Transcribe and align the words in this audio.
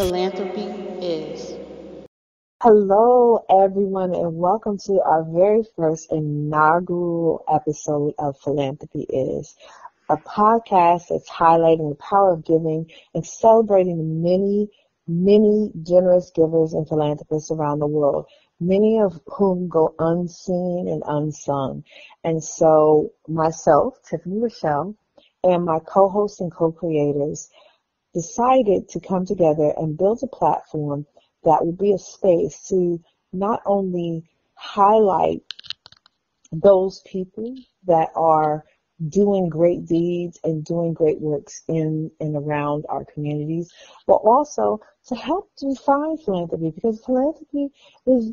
Philanthropy 0.00 0.72
is. 1.02 1.58
Hello, 2.62 3.44
everyone, 3.50 4.14
and 4.14 4.34
welcome 4.38 4.78
to 4.86 4.98
our 5.02 5.24
very 5.24 5.62
first 5.76 6.10
inaugural 6.10 7.44
episode 7.52 8.14
of 8.18 8.40
Philanthropy 8.40 9.02
Is, 9.02 9.54
a 10.08 10.16
podcast 10.16 11.08
that's 11.10 11.28
highlighting 11.28 11.90
the 11.90 11.96
power 11.96 12.32
of 12.32 12.46
giving 12.46 12.90
and 13.12 13.26
celebrating 13.26 13.98
the 13.98 14.02
many, 14.02 14.70
many 15.06 15.70
generous 15.82 16.30
givers 16.34 16.72
and 16.72 16.88
philanthropists 16.88 17.50
around 17.50 17.80
the 17.80 17.86
world, 17.86 18.24
many 18.58 19.00
of 19.00 19.20
whom 19.26 19.68
go 19.68 19.94
unseen 19.98 20.88
and 20.88 21.02
unsung. 21.06 21.84
And 22.24 22.42
so, 22.42 23.10
myself, 23.28 23.98
Tiffany 24.08 24.40
Rochelle, 24.40 24.94
and 25.44 25.66
my 25.66 25.78
co-hosts 25.80 26.40
and 26.40 26.50
co-creators 26.50 27.50
decided 28.14 28.88
to 28.88 29.00
come 29.00 29.24
together 29.26 29.72
and 29.76 29.98
build 29.98 30.20
a 30.22 30.26
platform 30.26 31.06
that 31.44 31.64
will 31.64 31.72
be 31.72 31.92
a 31.92 31.98
space 31.98 32.68
to 32.68 33.00
not 33.32 33.62
only 33.66 34.24
highlight 34.54 35.42
those 36.52 37.02
people 37.06 37.54
that 37.86 38.08
are 38.14 38.64
doing 39.08 39.48
great 39.48 39.86
deeds 39.86 40.38
and 40.44 40.64
doing 40.64 40.92
great 40.92 41.20
works 41.20 41.62
in 41.68 42.10
and 42.20 42.36
around 42.36 42.84
our 42.88 43.04
communities, 43.04 43.72
but 44.06 44.16
also 44.16 44.80
to 45.06 45.14
help 45.14 45.50
define 45.56 46.18
philanthropy 46.18 46.70
because 46.70 47.02
philanthropy 47.04 47.68
is 48.06 48.32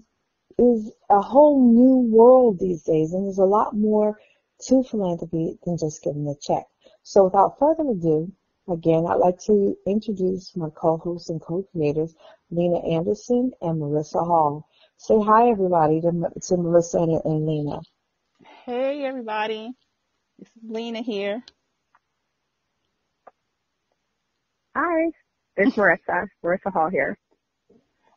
is 0.60 0.92
a 1.10 1.22
whole 1.22 1.72
new 1.72 2.10
world 2.12 2.58
these 2.60 2.82
days 2.82 3.14
and 3.14 3.26
there's 3.26 3.38
a 3.38 3.44
lot 3.44 3.76
more 3.76 4.18
to 4.60 4.84
philanthropy 4.84 5.56
than 5.64 5.78
just 5.78 6.02
giving 6.04 6.28
a 6.28 6.36
check. 6.42 6.66
So 7.04 7.26
without 7.26 7.60
further 7.60 7.84
ado, 7.84 8.32
Again, 8.70 9.06
I'd 9.08 9.16
like 9.16 9.40
to 9.46 9.78
introduce 9.86 10.54
my 10.56 10.70
co-hosts 10.76 11.30
and 11.30 11.42
co-creators, 11.42 12.14
Lena 12.52 12.80
Anderson 12.80 13.52
and 13.62 13.82
Marissa 13.82 14.26
Hall. 14.26 14.68
Say 14.98 15.16
hi, 15.22 15.50
everybody, 15.50 16.02
to, 16.02 16.12
to 16.48 16.58
Melissa 16.58 16.98
and, 16.98 17.22
and 17.24 17.46
Lena. 17.46 17.80
Hey, 18.66 19.06
everybody. 19.06 19.72
This 20.38 20.50
is 20.50 20.70
Lena 20.70 21.02
here. 21.02 21.42
Hi, 24.76 25.12
it's 25.56 25.76
Marissa. 25.78 26.28
Marissa 26.44 26.74
Hall 26.74 26.90
here. 26.90 27.18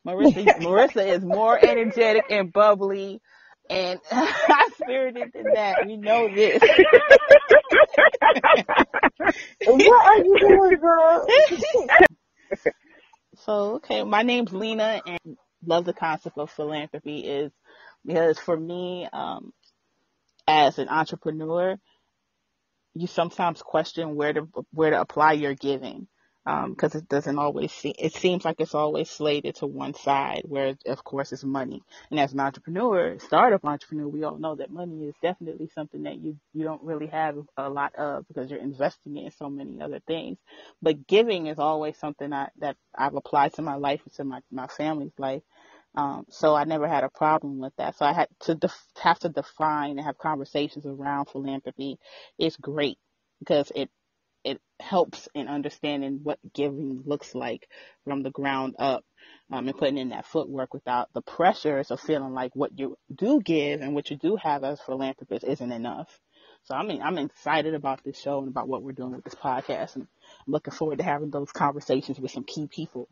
Marissa, 0.05 0.59
Marissa 0.59 1.06
is 1.06 1.23
more 1.25 1.65
energetic 1.65 2.25
and 2.28 2.53
bubbly 2.53 3.21
and 3.70 4.00
high 4.10 4.68
spirited 4.82 5.32
than 5.32 5.44
that. 5.54 5.86
We 5.86 5.96
know 5.96 6.28
this. 6.28 6.60
what 9.66 10.06
are 10.06 10.18
you 10.24 10.36
doing, 10.40 10.78
girl? 10.80 11.26
so, 13.36 13.76
okay, 13.76 14.02
my 14.02 14.22
name's 14.22 14.52
Lena 14.52 15.00
and 15.06 15.36
love 15.64 15.84
the 15.84 15.92
concept 15.92 16.36
of 16.36 16.50
philanthropy 16.50 17.20
is 17.20 17.52
because 18.04 18.38
for 18.38 18.56
me, 18.56 19.08
um, 19.12 19.52
as 20.48 20.78
an 20.78 20.88
entrepreneur, 20.88 21.76
you 22.94 23.06
sometimes 23.06 23.62
question 23.62 24.16
where 24.16 24.32
to 24.32 24.48
where 24.72 24.91
to 24.91 25.00
apply 25.00 25.32
your 25.32 25.54
giving 25.54 26.08
because 26.70 26.95
um, 26.97 27.01
it 27.03 27.09
doesn't 27.09 27.39
always 27.39 27.73
seem, 27.73 27.95
it 27.98 28.15
seems 28.15 28.45
like 28.45 28.56
it's 28.61 28.75
always 28.75 29.11
slated 29.11 29.56
to 29.56 29.67
one 29.67 29.95
side 29.95 30.43
where 30.47 30.77
of 30.87 31.05
course 31.05 31.33
it's 31.33 31.45
money 31.45 31.83
and 32.11 32.20
as 32.20 32.33
an 32.33 32.41
entrepreneur 32.41 33.19
startup 33.20 33.65
entrepreneur 33.65 34.09
we 34.09 34.25
all 34.25 34.38
know 34.38 34.56
that 34.56 34.71
money 34.71 35.06
is 35.09 35.15
definitely 35.22 35.71
something 35.75 36.05
that 36.05 36.19
you 36.21 36.37
you 36.55 36.65
don't 36.65 36.83
really 36.84 37.09
have 37.09 37.37
a 37.59 37.71
lot 37.71 37.94
of 37.97 38.27
because 38.28 38.50
you're 38.50 38.60
investing 38.60 39.16
it 39.19 39.27
in 39.27 39.33
so 39.33 39.50
many 39.50 39.83
other 39.83 40.00
things 40.06 40.39
but 40.83 41.06
giving 41.06 41.47
is 41.47 41.59
always 41.59 41.97
something 41.99 42.33
I, 42.33 42.49
that 42.60 42.77
I've 42.97 43.16
applied 43.16 43.55
to 43.55 43.62
my 43.62 43.77
life 43.77 44.00
and 44.05 44.15
to 44.15 44.25
my 44.25 44.41
my 44.53 44.69
family's 44.69 45.12
life 45.19 45.43
um, 45.94 46.27
so 46.31 46.55
I 46.56 46.65
never 46.65 46.89
had 46.89 47.05
a 47.05 47.10
problem 47.10 47.59
with 47.60 47.75
that. 47.77 47.99
So 47.99 48.06
I 48.06 48.15
had 48.15 48.28
to 48.43 48.56
def- 48.56 48.87
have 49.03 49.19
to 49.21 49.31
define 49.31 49.93
and 49.99 50.00
have 50.06 50.19
conversations 50.19 50.87
around 50.87 51.27
philanthropy. 51.27 51.99
It's 52.39 52.56
great 52.56 52.99
because 53.41 53.72
it 53.75 53.91
it 54.45 54.61
helps 54.81 55.28
in 55.34 55.49
understanding 55.49 56.21
what 56.23 56.39
giving 56.55 57.03
looks 57.05 57.34
like 57.34 57.69
from 58.05 58.23
the 58.23 58.31
ground 58.31 58.75
up 58.78 59.05
um, 59.51 59.69
and 59.69 59.77
putting 59.77 59.99
in 59.99 60.11
that 60.11 60.27
footwork 60.27 60.73
without 60.73 61.12
the 61.12 61.23
pressures 61.23 61.91
of 61.91 62.01
feeling 62.01 62.33
like 62.33 62.55
what 62.55 62.78
you 62.78 62.97
do 63.15 63.41
give 63.41 63.81
and 63.81 63.95
what 63.95 64.11
you 64.11 64.17
do 64.17 64.37
have 64.37 64.65
as 64.65 64.81
philanthropists 64.81 65.49
isn't 65.49 65.73
enough. 65.73 66.19
So 66.65 66.75
I 66.75 66.84
mean, 66.84 67.03
I'm 67.03 67.19
excited 67.19 67.75
about 67.75 68.03
this 68.05 68.21
show 68.21 68.39
and 68.39 68.49
about 68.49 68.69
what 68.69 68.83
we're 68.83 68.93
doing 68.93 69.12
with 69.12 69.25
this 69.25 69.34
podcast, 69.34 69.97
and 69.97 70.06
I'm 70.47 70.53
looking 70.53 70.72
forward 70.72 70.99
to 70.99 71.05
having 71.05 71.31
those 71.31 71.53
conversations 71.53 72.19
with 72.21 72.31
some 72.31 72.45
key 72.45 72.67
people. 72.67 73.09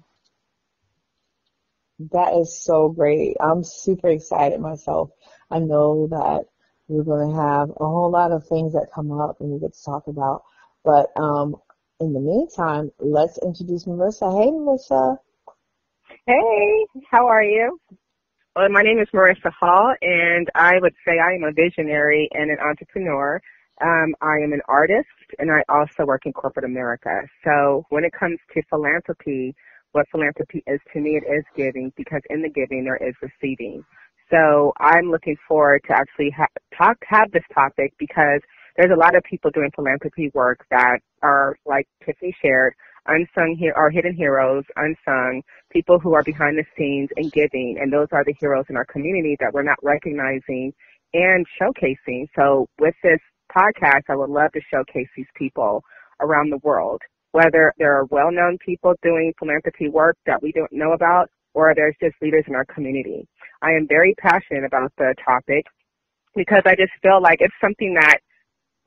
That 2.12 2.34
is 2.34 2.62
so 2.62 2.90
great. 2.90 3.36
I'm 3.40 3.64
super 3.64 4.08
excited 4.08 4.60
myself. 4.60 5.10
I 5.50 5.58
know 5.58 6.06
that 6.08 6.44
we're 6.86 7.02
going 7.02 7.30
to 7.30 7.36
have 7.36 7.70
a 7.70 7.84
whole 7.84 8.10
lot 8.10 8.32
of 8.32 8.46
things 8.46 8.74
that 8.74 8.92
come 8.94 9.10
up 9.12 9.40
and 9.40 9.50
we 9.50 9.58
get 9.58 9.74
to 9.74 9.84
talk 9.84 10.06
about. 10.06 10.42
But 10.88 11.12
um, 11.20 11.54
in 12.00 12.14
the 12.14 12.20
meantime, 12.20 12.90
let's 12.98 13.36
introduce 13.44 13.84
Marissa. 13.84 14.32
Hey, 14.32 14.50
Marissa. 14.50 15.18
Hey, 16.26 16.86
how 17.10 17.26
are 17.26 17.42
you? 17.42 17.78
Well, 18.56 18.70
my 18.70 18.80
name 18.80 18.98
is 18.98 19.08
Marissa 19.12 19.52
Hall, 19.52 19.94
and 20.00 20.48
I 20.54 20.78
would 20.80 20.94
say 21.06 21.18
I 21.18 21.34
am 21.34 21.44
a 21.44 21.52
visionary 21.52 22.30
and 22.32 22.50
an 22.50 22.56
entrepreneur. 22.58 23.38
Um, 23.82 24.14
I 24.22 24.42
am 24.42 24.54
an 24.54 24.62
artist, 24.66 25.08
and 25.38 25.52
I 25.52 25.62
also 25.68 26.06
work 26.06 26.22
in 26.24 26.32
corporate 26.32 26.64
America. 26.64 27.20
So 27.44 27.84
when 27.90 28.04
it 28.04 28.12
comes 28.18 28.38
to 28.54 28.62
philanthropy, 28.70 29.54
what 29.92 30.06
philanthropy 30.10 30.64
is 30.66 30.80
to 30.94 31.00
me, 31.00 31.20
it 31.22 31.30
is 31.30 31.44
giving 31.54 31.92
because 31.98 32.22
in 32.30 32.40
the 32.40 32.48
giving 32.48 32.84
there 32.84 32.96
is 32.96 33.14
receiving. 33.20 33.84
So 34.30 34.72
I'm 34.80 35.10
looking 35.10 35.36
forward 35.46 35.82
to 35.88 35.92
actually 35.94 36.30
ha- 36.30 36.46
talk 36.76 36.96
have 37.06 37.30
this 37.32 37.44
topic 37.54 37.92
because 37.98 38.40
there's 38.78 38.92
a 38.94 38.98
lot 38.98 39.16
of 39.16 39.22
people 39.24 39.50
doing 39.50 39.70
philanthropy 39.74 40.30
work 40.34 40.64
that 40.70 41.00
are, 41.20 41.56
like 41.66 41.86
Tiffany 42.06 42.32
shared, 42.40 42.72
unsung 43.06 43.56
he- 43.58 43.72
hidden 43.92 44.14
heroes, 44.14 44.62
unsung, 44.76 45.42
people 45.72 45.98
who 45.98 46.14
are 46.14 46.22
behind 46.22 46.56
the 46.56 46.64
scenes 46.76 47.08
and 47.16 47.32
giving, 47.32 47.76
and 47.80 47.92
those 47.92 48.06
are 48.12 48.22
the 48.24 48.34
heroes 48.38 48.66
in 48.70 48.76
our 48.76 48.84
community 48.84 49.36
that 49.40 49.52
we're 49.52 49.64
not 49.64 49.78
recognizing 49.82 50.72
and 51.12 51.44
showcasing. 51.60 52.26
So 52.36 52.68
with 52.78 52.94
this 53.02 53.18
podcast, 53.50 54.02
I 54.08 54.14
would 54.14 54.30
love 54.30 54.52
to 54.52 54.60
showcase 54.72 55.08
these 55.16 55.26
people 55.34 55.82
around 56.20 56.50
the 56.50 56.60
world, 56.62 57.02
whether 57.32 57.72
there 57.78 57.96
are 57.96 58.04
well-known 58.12 58.58
people 58.64 58.94
doing 59.02 59.32
philanthropy 59.40 59.88
work 59.88 60.16
that 60.26 60.40
we 60.40 60.52
don't 60.52 60.72
know 60.72 60.92
about, 60.92 61.28
or 61.52 61.72
there's 61.74 61.96
just 62.00 62.14
leaders 62.22 62.44
in 62.46 62.54
our 62.54 62.66
community. 62.66 63.26
I 63.60 63.70
am 63.70 63.88
very 63.88 64.14
passionate 64.20 64.64
about 64.64 64.92
the 64.98 65.16
topic 65.24 65.66
because 66.36 66.62
I 66.64 66.76
just 66.76 66.92
feel 67.02 67.20
like 67.20 67.38
it's 67.40 67.54
something 67.60 67.94
that 67.94 68.18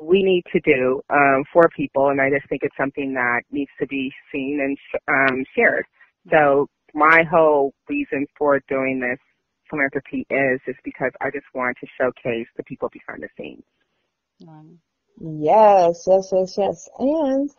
we 0.01 0.23
need 0.23 0.43
to 0.51 0.59
do 0.61 1.01
um, 1.09 1.43
for 1.53 1.69
people, 1.75 2.09
and 2.09 2.19
I 2.19 2.29
just 2.29 2.49
think 2.49 2.63
it's 2.63 2.75
something 2.77 3.13
that 3.13 3.41
needs 3.51 3.71
to 3.79 3.87
be 3.87 4.11
seen 4.31 4.59
and 4.61 4.77
sh- 4.77 5.03
um, 5.07 5.45
shared. 5.55 5.85
So 6.31 6.67
my 6.93 7.23
whole 7.29 7.73
reason 7.87 8.25
for 8.37 8.59
doing 8.67 8.99
this 8.99 9.19
philanthropy 9.69 10.25
is 10.29 10.59
just 10.65 10.79
because 10.83 11.11
I 11.21 11.29
just 11.29 11.45
want 11.53 11.77
to 11.81 11.87
showcase 11.99 12.47
the 12.57 12.63
people 12.63 12.89
behind 12.91 13.23
the 13.23 13.29
scenes. 13.37 13.63
Yes, 15.19 16.03
yes, 16.07 16.29
yes, 16.31 16.55
yes. 16.57 16.89
And 16.97 17.49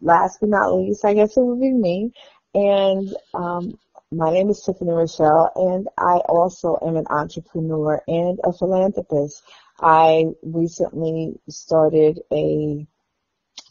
last 0.00 0.38
but 0.40 0.48
not 0.48 0.74
least, 0.74 1.04
I 1.04 1.14
guess 1.14 1.36
it 1.36 1.42
would 1.42 1.60
be 1.60 1.70
me. 1.70 2.12
And 2.54 3.14
um, 3.34 3.78
my 4.10 4.30
name 4.32 4.50
is 4.50 4.62
Tiffany 4.62 4.90
Rochelle, 4.90 5.52
and 5.54 5.86
I 5.98 6.20
also 6.28 6.78
am 6.82 6.96
an 6.96 7.06
entrepreneur 7.10 8.02
and 8.08 8.40
a 8.42 8.52
philanthropist. 8.52 9.42
I 9.80 10.26
recently 10.42 11.40
started 11.48 12.20
a 12.32 12.86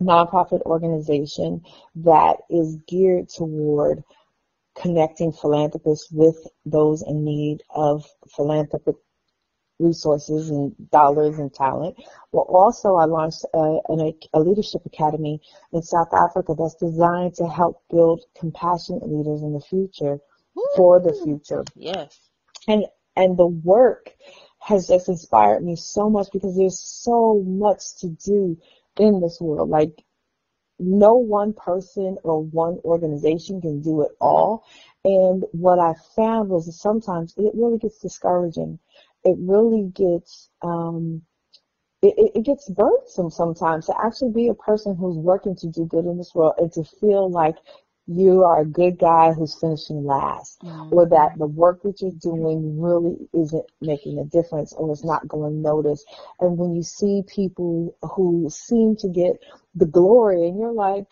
nonprofit 0.01 0.61
organization 0.61 1.61
that 1.95 2.37
is 2.49 2.77
geared 2.87 3.29
toward 3.29 4.03
connecting 4.75 5.31
philanthropists 5.31 6.09
with 6.11 6.37
those 6.65 7.01
in 7.01 7.23
need 7.23 7.61
of 7.69 8.05
philanthropic 8.35 8.95
resources 9.79 10.49
and 10.49 10.75
dollars 10.91 11.37
and 11.39 11.53
talent. 11.53 11.95
Well, 12.31 12.45
also 12.49 12.95
I 12.95 13.05
launched 13.05 13.45
a, 13.53 13.79
a, 14.33 14.39
leadership 14.39 14.81
academy 14.85 15.41
in 15.71 15.81
South 15.81 16.13
Africa 16.13 16.53
that's 16.57 16.75
designed 16.75 17.35
to 17.35 17.47
help 17.47 17.81
build 17.89 18.25
compassionate 18.37 19.07
leaders 19.07 19.41
in 19.41 19.53
the 19.53 19.61
future 19.61 20.19
for 20.75 20.99
the 20.99 21.13
future. 21.23 21.63
Yes. 21.75 22.19
And 22.67 22.85
and 23.15 23.37
the 23.37 23.47
work 23.47 24.11
has 24.59 24.87
just 24.87 25.09
inspired 25.09 25.63
me 25.63 25.75
so 25.75 26.09
much 26.09 26.27
because 26.31 26.55
there's 26.55 26.79
so 26.79 27.41
much 27.45 27.95
to 27.99 28.09
do 28.09 28.57
in 28.97 29.19
this 29.19 29.39
world. 29.41 29.69
Like 29.69 30.03
no 30.79 31.15
one 31.15 31.53
person 31.53 32.17
or 32.23 32.43
one 32.43 32.79
organization 32.85 33.61
can 33.61 33.81
do 33.81 34.01
it 34.01 34.11
all. 34.21 34.63
And 35.03 35.43
what 35.51 35.79
I 35.79 35.93
found 36.15 36.49
was 36.49 36.65
that 36.65 36.73
sometimes 36.73 37.33
it 37.37 37.53
really 37.53 37.77
gets 37.77 37.99
discouraging. 37.99 38.79
It 39.23 39.37
really 39.39 39.89
gets, 39.93 40.49
um, 40.61 41.21
it, 42.01 42.31
it 42.35 42.43
gets 42.43 42.69
burdensome 42.69 43.29
sometimes 43.29 43.87
to 43.87 43.95
actually 44.01 44.31
be 44.31 44.47
a 44.47 44.53
person 44.53 44.95
who's 44.95 45.17
working 45.17 45.55
to 45.57 45.67
do 45.67 45.85
good 45.85 46.05
in 46.05 46.17
this 46.17 46.33
world 46.33 46.53
and 46.57 46.71
to 46.73 46.83
feel 46.83 47.29
like 47.29 47.55
you 48.09 48.43
are 48.43 48.61
a 48.61 48.65
good 48.65 48.97
guy 48.97 49.31
who's 49.31 49.59
finishing 49.59 50.03
last, 50.03 50.59
mm-hmm. 50.63 50.91
or 50.91 51.07
that 51.07 51.37
the 51.37 51.45
work 51.45 51.83
that 51.83 52.01
you're 52.01 52.11
doing 52.19 52.81
really 52.81 53.29
isn't 53.33 53.65
making 53.81 54.17
a 54.17 54.25
difference 54.25 54.73
or 54.73 54.91
is 54.91 55.03
not 55.05 55.27
going 55.27 55.61
noticed. 55.61 56.07
And 56.39 56.57
when 56.57 56.75
you 56.75 56.81
see 56.81 57.21
people 57.27 57.95
who 58.01 58.49
seem 58.49 58.95
to 58.97 59.09
get 59.09 59.33
the 59.75 59.85
glory 59.85 60.47
and 60.47 60.59
you're 60.59 60.73
like, 60.73 61.05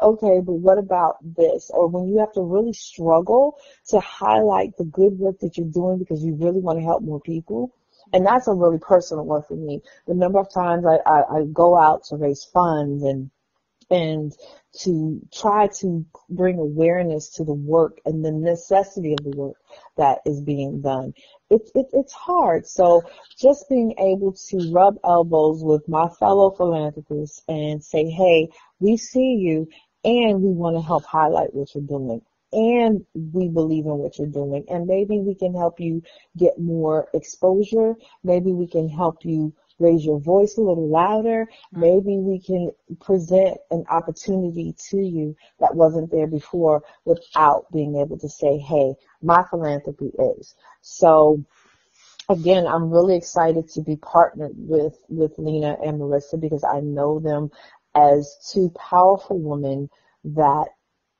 okay, 0.00 0.40
but 0.40 0.54
what 0.54 0.78
about 0.78 1.16
this? 1.22 1.70
Or 1.72 1.86
when 1.86 2.08
you 2.08 2.18
have 2.20 2.32
to 2.32 2.40
really 2.40 2.72
struggle 2.72 3.58
to 3.88 4.00
highlight 4.00 4.76
the 4.78 4.84
good 4.84 5.18
work 5.18 5.40
that 5.40 5.58
you're 5.58 5.66
doing 5.66 5.98
because 5.98 6.24
you 6.24 6.34
really 6.34 6.60
want 6.60 6.78
to 6.78 6.84
help 6.84 7.02
more 7.02 7.20
people. 7.20 7.74
And 8.14 8.24
that's 8.24 8.48
a 8.48 8.54
really 8.54 8.78
personal 8.78 9.26
one 9.26 9.42
for 9.42 9.54
me. 9.54 9.82
The 10.06 10.14
number 10.14 10.38
of 10.38 10.50
times 10.50 10.86
I, 10.86 10.96
I, 11.06 11.40
I 11.40 11.44
go 11.52 11.76
out 11.76 12.04
to 12.04 12.16
raise 12.16 12.42
funds 12.42 13.02
and 13.02 13.30
and 13.90 14.32
to 14.80 15.20
try 15.32 15.66
to 15.66 16.04
bring 16.28 16.58
awareness 16.58 17.30
to 17.30 17.44
the 17.44 17.54
work 17.54 17.98
and 18.04 18.24
the 18.24 18.30
necessity 18.30 19.14
of 19.14 19.24
the 19.24 19.36
work 19.36 19.56
that 19.96 20.18
is 20.26 20.40
being 20.40 20.80
done. 20.80 21.14
It's 21.50 21.70
it, 21.74 21.86
it's 21.92 22.12
hard. 22.12 22.66
So 22.66 23.02
just 23.40 23.68
being 23.68 23.94
able 23.98 24.34
to 24.50 24.70
rub 24.72 24.96
elbows 25.04 25.62
with 25.64 25.88
my 25.88 26.08
fellow 26.20 26.50
philanthropists 26.50 27.42
and 27.48 27.82
say, 27.82 28.10
hey, 28.10 28.48
we 28.78 28.96
see 28.96 29.34
you 29.34 29.68
and 30.04 30.42
we 30.42 30.50
want 30.50 30.76
to 30.76 30.82
help 30.82 31.04
highlight 31.04 31.54
what 31.54 31.74
you're 31.74 31.82
doing 31.82 32.20
and 32.52 33.04
we 33.14 33.48
believe 33.48 33.84
in 33.84 33.98
what 33.98 34.18
you're 34.18 34.26
doing 34.26 34.64
and 34.68 34.86
maybe 34.86 35.18
we 35.18 35.34
can 35.34 35.54
help 35.54 35.80
you 35.80 36.02
get 36.36 36.58
more 36.58 37.08
exposure. 37.14 37.94
Maybe 38.22 38.52
we 38.52 38.66
can 38.66 38.88
help 38.88 39.24
you 39.24 39.52
raise 39.78 40.04
your 40.04 40.20
voice 40.20 40.56
a 40.56 40.62
little 40.62 40.88
louder. 40.88 41.46
Maybe 41.72 42.18
we 42.18 42.40
can 42.40 42.70
present 43.00 43.58
an 43.70 43.84
opportunity 43.90 44.74
to 44.90 44.96
you 44.96 45.36
that 45.60 45.74
wasn't 45.74 46.10
there 46.10 46.26
before 46.26 46.82
without 47.04 47.70
being 47.72 47.96
able 47.96 48.18
to 48.18 48.28
say, 48.28 48.58
hey, 48.58 48.94
my 49.22 49.44
philanthropy 49.50 50.10
is. 50.38 50.54
So 50.80 51.44
again, 52.28 52.66
I'm 52.66 52.90
really 52.90 53.16
excited 53.16 53.68
to 53.70 53.82
be 53.82 53.96
partnered 53.96 54.54
with, 54.54 54.96
with 55.08 55.32
Lena 55.38 55.76
and 55.84 56.00
Marissa 56.00 56.40
because 56.40 56.64
I 56.64 56.80
know 56.80 57.20
them 57.20 57.50
as 57.94 58.36
two 58.52 58.70
powerful 58.70 59.38
women 59.38 59.88
that 60.24 60.66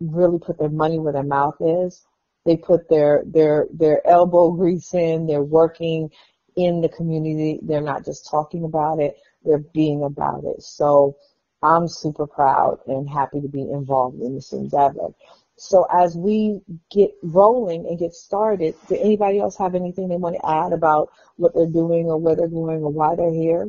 really 0.00 0.38
put 0.38 0.58
their 0.58 0.68
money 0.68 0.98
where 0.98 1.12
their 1.12 1.22
mouth 1.22 1.56
is. 1.60 2.04
They 2.44 2.56
put 2.56 2.88
their, 2.88 3.22
their, 3.26 3.66
their 3.72 4.06
elbow 4.06 4.52
grease 4.52 4.94
in, 4.94 5.26
they're 5.26 5.42
working 5.42 6.10
in 6.58 6.80
the 6.80 6.88
community. 6.88 7.60
They're 7.62 7.80
not 7.80 8.04
just 8.04 8.28
talking 8.28 8.64
about 8.64 8.98
it, 8.98 9.16
they're 9.44 9.64
being 9.72 10.02
about 10.02 10.42
it. 10.44 10.60
So 10.62 11.16
I'm 11.62 11.86
super 11.88 12.26
proud 12.26 12.80
and 12.86 13.08
happy 13.08 13.40
to 13.40 13.48
be 13.48 13.62
involved 13.62 14.20
in 14.20 14.34
this 14.34 14.52
endeavor. 14.52 15.14
So 15.56 15.86
as 15.92 16.16
we 16.16 16.60
get 16.90 17.10
rolling 17.22 17.86
and 17.86 17.98
get 17.98 18.12
started, 18.12 18.74
do 18.88 18.96
anybody 18.96 19.40
else 19.40 19.56
have 19.58 19.74
anything 19.74 20.08
they 20.08 20.16
want 20.16 20.36
to 20.36 20.48
add 20.48 20.72
about 20.72 21.10
what 21.36 21.54
they're 21.54 21.66
doing 21.66 22.06
or 22.06 22.18
where 22.18 22.36
they're 22.36 22.48
going 22.48 22.82
or 22.82 22.90
why 22.90 23.14
they're 23.16 23.32
here? 23.32 23.68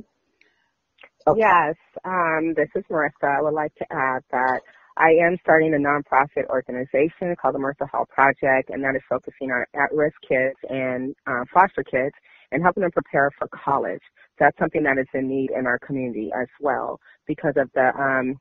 Okay. 1.28 1.40
Yes, 1.40 1.76
um, 2.06 2.54
this 2.56 2.70
is 2.76 2.84
Marissa. 2.90 3.38
I 3.38 3.42
would 3.42 3.54
like 3.54 3.74
to 3.76 3.86
add 3.92 4.24
that 4.32 4.62
I 4.98 5.12
am 5.26 5.38
starting 5.42 5.74
a 5.74 5.78
nonprofit 5.78 6.48
organization 6.50 7.36
called 7.42 7.56
the 7.56 7.60
Marissa 7.60 7.90
Hall 7.90 8.06
Project, 8.10 8.70
and 8.70 8.84
that 8.84 8.96
is 8.96 9.02
focusing 9.10 9.50
on 9.50 9.66
at-risk 9.74 10.16
kids 10.28 10.58
and 10.70 11.16
uh, 11.26 11.46
foster 11.54 11.84
kids 11.84 12.14
and 12.52 12.64
helping 12.64 12.82
them 12.82 12.92
prepare 12.92 13.32
for 13.38 13.48
college. 13.50 14.02
That's 14.40 14.58
something 14.58 14.84
that 14.84 14.98
is 14.98 15.08
in 15.14 15.28
need 15.28 15.52
in 15.52 15.68
our 15.68 15.80
community 15.80 16.32
as 16.40 16.48
well 16.60 17.00
because 17.28 17.54
of 17.58 17.70
the 17.74 17.92
um, 18.00 18.38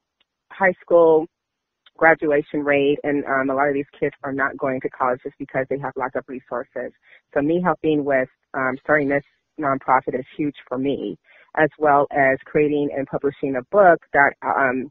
high 0.51 0.75
school 0.81 1.27
graduation 1.97 2.61
rate 2.65 2.99
and 3.03 3.25
um, 3.27 3.51
a 3.51 3.55
lot 3.55 3.69
of 3.69 3.75
these 3.75 3.91
kids 3.99 4.15
are 4.23 4.33
not 4.33 4.57
going 4.57 4.81
to 4.81 4.89
college 4.91 5.21
just 5.25 5.37
because 5.39 5.67
they 5.69 5.79
have 5.79 5.93
lack 5.97 6.15
of 6.15 6.25
resources. 6.29 6.93
So 7.35 7.43
me 7.43 7.61
helping 7.63 8.05
with 8.05 8.29
um, 8.55 8.77
starting 8.83 9.09
this 9.09 9.25
nonprofit 9.61 10.19
is 10.19 10.25
huge 10.37 10.55
for 10.69 10.79
me, 10.79 11.19
as 11.57 11.69
well 11.79 12.07
as 12.13 12.39
creating 12.45 12.91
and 12.97 13.07
publishing 13.07 13.57
a 13.57 13.63
book 13.73 14.01
that 14.13 14.33
um, 14.45 14.91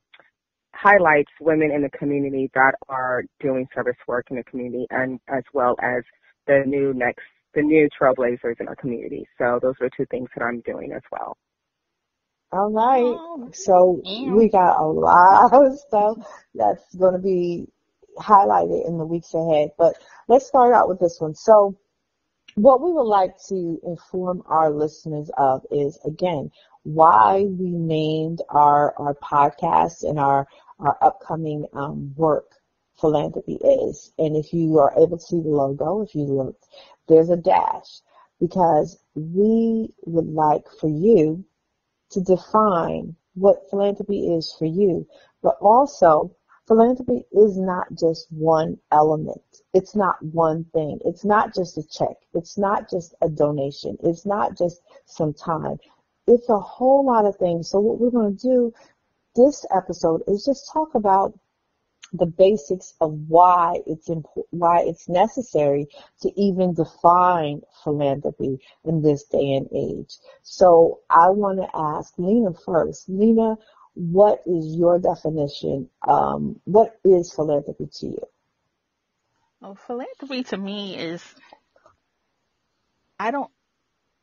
highlights 0.75 1.31
women 1.41 1.71
in 1.71 1.81
the 1.81 1.89
community 1.97 2.49
that 2.53 2.73
are 2.89 3.23
doing 3.39 3.67
service 3.73 3.95
work 4.07 4.27
in 4.29 4.37
the 4.37 4.43
community 4.43 4.85
and 4.91 5.19
as 5.29 5.43
well 5.53 5.75
as 5.81 6.03
the 6.45 6.63
new 6.67 6.93
next 6.93 7.23
the 7.53 7.61
new 7.61 7.89
trailblazers 7.99 8.59
in 8.59 8.67
our 8.67 8.75
community. 8.75 9.27
So 9.37 9.59
those 9.61 9.75
are 9.81 9.89
two 9.95 10.05
things 10.11 10.29
that 10.35 10.43
I'm 10.43 10.61
doing 10.61 10.91
as 10.95 11.01
well. 11.11 11.37
All 12.51 12.71
right. 12.71 13.53
So 13.53 14.01
we 14.05 14.49
got 14.49 14.79
a 14.79 14.85
lot 14.85 15.53
of 15.53 15.77
stuff 15.79 16.17
that's 16.55 16.95
going 16.95 17.13
to 17.13 17.19
be 17.19 17.67
highlighted 18.17 18.87
in 18.87 18.97
the 18.97 19.05
weeks 19.05 19.33
ahead. 19.33 19.71
But 19.77 19.95
let's 20.27 20.47
start 20.47 20.73
out 20.73 20.87
with 20.87 20.99
this 20.99 21.17
one. 21.19 21.35
So 21.35 21.77
what 22.55 22.81
we 22.81 22.91
would 22.91 23.03
like 23.03 23.35
to 23.49 23.79
inform 23.83 24.43
our 24.47 24.71
listeners 24.71 25.29
of 25.37 25.61
is 25.71 25.99
again 26.05 26.49
why 26.83 27.41
we 27.43 27.69
named 27.69 28.41
our 28.49 28.93
our 28.97 29.13
podcast 29.15 30.03
and 30.03 30.17
our 30.17 30.47
our 30.79 30.97
upcoming 31.01 31.65
um, 31.73 32.13
work 32.15 32.51
philanthropy 32.99 33.55
is. 33.55 34.11
And 34.17 34.35
if 34.35 34.53
you 34.53 34.79
are 34.79 34.93
able 34.97 35.17
to 35.17 35.23
see 35.23 35.39
the 35.39 35.49
logo, 35.49 36.01
if 36.01 36.15
you 36.15 36.23
look, 36.23 36.55
there's 37.07 37.29
a 37.29 37.37
dash 37.37 38.01
because 38.39 38.97
we 39.15 39.89
would 40.05 40.27
like 40.27 40.63
for 40.79 40.89
you 40.89 41.43
to 42.11 42.21
define 42.21 43.15
what 43.33 43.69
philanthropy 43.69 44.35
is 44.35 44.55
for 44.57 44.65
you, 44.65 45.07
but 45.41 45.55
also 45.61 46.35
philanthropy 46.67 47.23
is 47.31 47.57
not 47.57 47.87
just 47.97 48.27
one 48.31 48.77
element. 48.91 49.41
It's 49.73 49.95
not 49.95 50.15
one 50.21 50.65
thing. 50.73 50.99
It's 51.05 51.23
not 51.23 51.53
just 51.53 51.77
a 51.77 51.87
check. 51.87 52.17
It's 52.33 52.57
not 52.57 52.89
just 52.89 53.15
a 53.21 53.29
donation. 53.29 53.97
It's 54.03 54.25
not 54.25 54.57
just 54.57 54.81
some 55.05 55.33
time. 55.33 55.77
It's 56.27 56.49
a 56.49 56.59
whole 56.59 57.05
lot 57.05 57.25
of 57.25 57.37
things. 57.37 57.69
So 57.69 57.79
what 57.79 57.99
we're 57.99 58.11
going 58.11 58.35
to 58.35 58.47
do 58.47 58.73
this 59.35 59.65
episode 59.75 60.23
is 60.27 60.45
just 60.45 60.71
talk 60.73 60.95
about 60.95 61.37
the 62.13 62.25
basics 62.25 62.93
of 63.01 63.13
why 63.27 63.79
it's 63.85 64.09
imp- 64.09 64.27
why 64.51 64.81
it's 64.81 65.09
necessary 65.09 65.87
to 66.21 66.31
even 66.39 66.73
define 66.73 67.61
philanthropy 67.83 68.59
in 68.85 69.01
this 69.01 69.23
day 69.25 69.53
and 69.55 69.67
age. 69.73 70.15
So 70.43 70.99
I 71.09 71.29
want 71.29 71.59
to 71.59 71.69
ask 71.73 72.13
Lena 72.17 72.53
first. 72.65 73.09
Lena, 73.09 73.57
what 73.93 74.41
is 74.45 74.75
your 74.75 74.99
definition? 74.99 75.89
Um, 76.07 76.59
what 76.65 76.99
is 77.03 77.33
philanthropy 77.33 77.87
to 77.99 78.05
you? 78.07 78.27
Well, 79.61 79.75
philanthropy 79.75 80.43
to 80.45 80.57
me 80.57 80.97
is 80.97 81.23
I 83.19 83.31
don't 83.31 83.51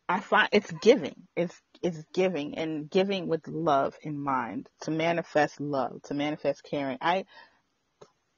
I 0.08 0.20
find 0.20 0.48
it's 0.52 0.70
giving. 0.82 1.14
It's 1.36 1.58
it's 1.82 2.04
giving 2.12 2.58
and 2.58 2.90
giving 2.90 3.26
with 3.28 3.48
love 3.48 3.96
in 4.02 4.18
mind 4.18 4.68
to 4.82 4.90
manifest 4.90 5.60
love, 5.60 6.02
to 6.04 6.14
manifest 6.14 6.62
caring. 6.64 6.98
I 7.00 7.24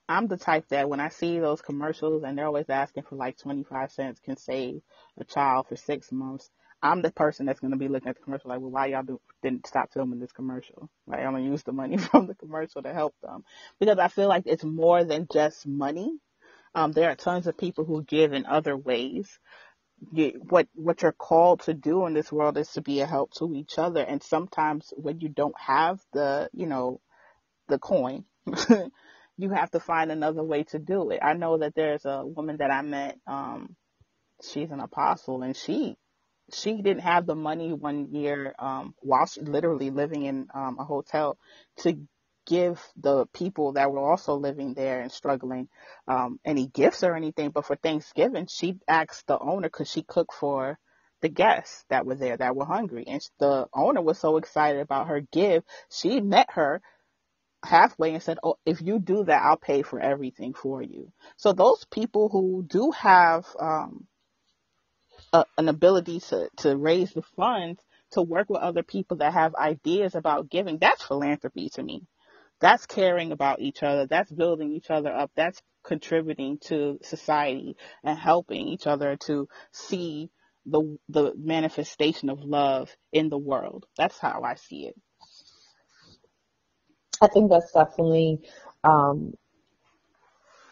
I'm 0.09 0.29
the 0.29 0.37
type 0.37 0.69
that 0.69 0.89
when 0.89 1.01
I 1.01 1.09
see 1.09 1.39
those 1.39 1.61
commercials 1.61 2.23
and 2.25 2.39
they're 2.39 2.47
always 2.47 2.71
asking 2.71 3.05
for 3.05 3.17
like 3.17 3.39
25 3.39 3.91
cents 3.91 4.21
can 4.21 4.37
save 4.37 4.81
a 5.19 5.25
child 5.25 5.67
for 5.69 5.77
six 5.77 6.13
months, 6.13 6.51
I'm 6.83 7.03
the 7.03 7.11
person 7.11 7.47
that's 7.47 7.61
going 7.61 7.73
to 7.73 7.79
be 7.79 7.89
looking 7.89 8.09
at 8.09 8.17
the 8.17 8.23
commercial 8.23 8.51
like, 8.51 8.61
well, 8.61 8.71
why 8.71 8.87
y'all 8.87 9.03
do, 9.03 9.21
didn't 9.43 9.67
stop 9.67 9.93
filming 9.93 10.21
this 10.21 10.33
commercial? 10.33 10.89
Like, 11.07 11.21
I'm 11.21 11.33
going 11.33 11.45
to 11.45 11.51
use 11.51 11.63
the 11.63 11.73
money 11.73 11.97
from 11.99 12.27
the 12.27 12.35
commercial 12.35 12.83
to 12.83 12.93
help 12.93 13.15
them 13.23 13.45
because 13.81 13.99
I 13.99 14.09
feel 14.09 14.29
like 14.29 14.45
it's 14.47 14.65
more 14.65 15.03
than 15.05 15.27
just 15.33 15.67
money. 15.67 16.19
Um, 16.75 16.93
there 16.93 17.11
are 17.11 17.17
tons 17.17 17.47
of 17.47 17.57
people 17.57 17.85
who 17.85 18.05
give 18.05 18.33
in 18.33 18.47
other 18.47 18.77
ways. 18.77 19.39
You, 20.13 20.43
what 20.51 20.69
what 20.75 21.01
you're 21.01 21.13
called 21.13 21.61
to 21.63 21.73
do 21.73 22.05
in 22.05 22.13
this 22.13 22.31
world 22.31 22.59
is 22.59 22.71
to 22.73 22.83
be 22.83 23.01
a 23.01 23.07
help 23.07 23.33
to 23.39 23.55
each 23.55 23.79
other, 23.79 24.03
and 24.03 24.23
sometimes 24.23 24.93
when 24.95 25.21
you 25.21 25.31
don't 25.31 25.59
have 25.59 26.01
the 26.13 26.51
you 26.53 26.67
know 26.67 27.01
the 27.69 27.79
coin, 27.79 28.27
you 29.39 29.51
have 29.51 29.71
to 29.73 29.81
find 29.81 30.11
another 30.11 30.43
way 30.43 30.65
to 30.65 30.79
do 30.79 31.11
it. 31.11 31.21
I 31.23 31.35
know 31.35 31.59
that 31.59 31.75
there's 31.75 32.05
a 32.05 32.25
woman 32.25 32.59
that 32.59 32.71
I 32.71 32.83
met, 32.83 33.19
um, 33.27 33.77
she's 34.43 34.71
an 34.71 34.81
apostle 34.81 35.43
and 35.43 35.57
she, 35.57 35.97
she 36.53 36.81
didn't 36.83 37.03
have 37.03 37.27
the 37.27 37.35
money 37.35 37.73
one 37.73 38.15
year, 38.15 38.55
um, 38.59 38.95
while 39.01 39.27
she 39.27 39.41
literally 39.41 39.91
living 39.91 40.25
in, 40.25 40.49
um, 40.55 40.79
a 40.79 40.85
hotel 40.85 41.37
to 41.79 41.99
give 42.47 42.81
the 42.97 43.27
people 43.35 43.73
that 43.73 43.91
were 43.91 43.99
also 43.99 44.37
living 44.37 44.75
there 44.75 45.01
and 45.01 45.11
struggling, 45.11 45.69
um, 46.07 46.39
any 46.45 46.67
gifts 46.69 47.03
or 47.03 47.17
anything. 47.17 47.51
But 47.51 47.65
for 47.65 47.77
Thanksgiving, 47.77 48.47
she 48.47 48.79
asked 48.87 49.27
the 49.27 49.39
owner, 49.39 49.69
because 49.69 49.91
she 49.91 50.03
cooked 50.03 50.35
for 50.35 50.79
the 51.23 51.29
guests 51.29 51.85
that 51.91 52.07
were 52.07 52.15
there 52.15 52.37
that 52.37 52.55
were 52.55 52.65
hungry. 52.65 53.05
And 53.09 53.21
the 53.41 53.67
owner 53.75 54.01
was 54.01 54.19
so 54.19 54.37
excited 54.37 54.81
about 54.81 55.09
her 55.09 55.21
gift. 55.21 55.67
She 55.91 56.21
met 56.21 56.49
her 56.53 56.81
halfway 57.67 58.15
and 58.15 58.23
said, 58.25 58.39
"Oh, 58.45 58.57
if 58.67 58.83
you 58.83 59.01
do 59.01 59.25
that, 59.27 59.43
I'll 59.45 59.59
pay 59.59 59.83
for 59.83 60.01
everything 60.01 60.55
for 60.55 60.83
you." 60.83 61.13
So 61.39 61.53
those 61.55 61.87
people 61.93 62.31
who 62.31 62.65
do 62.69 62.93
have 62.93 63.47
um, 63.61 64.07
a, 65.33 65.45
an 65.59 65.69
ability 65.69 66.21
to 66.21 66.51
to 66.59 66.77
raise 66.77 67.13
the 67.15 67.23
funds 67.37 67.81
to 68.13 68.23
work 68.23 68.51
with 68.51 68.63
other 68.63 68.83
people 68.85 69.19
that 69.19 69.35
have 69.35 69.55
ideas 69.57 70.15
about 70.17 70.51
giving, 70.51 70.79
that's 70.79 71.05
philanthropy 71.05 71.71
to 71.71 71.83
me. 71.83 72.03
that's 72.61 72.87
caring 72.87 73.33
about 73.33 73.61
each 73.61 73.83
other. 73.83 74.07
That's 74.07 74.31
building 74.31 74.73
each 74.73 74.91
other 74.91 75.13
up. 75.15 75.31
That's 75.37 75.61
contributing 75.85 76.59
to 76.67 76.99
society 77.03 77.77
and 78.03 78.19
helping 78.19 78.67
each 78.69 78.87
other 78.87 79.17
to 79.27 79.49
see 79.73 80.31
the 80.67 80.99
the 81.09 81.33
manifestation 81.37 82.31
of 82.31 82.41
love 82.41 82.91
in 83.13 83.29
the 83.29 83.39
world. 83.39 83.87
That's 83.97 84.19
how 84.19 84.43
I 84.45 84.55
see 84.57 84.87
it. 84.89 84.97
I 87.21 87.29
think 87.29 87.51
that's 87.51 87.73
definitely 87.73 88.41
um, 88.85 89.35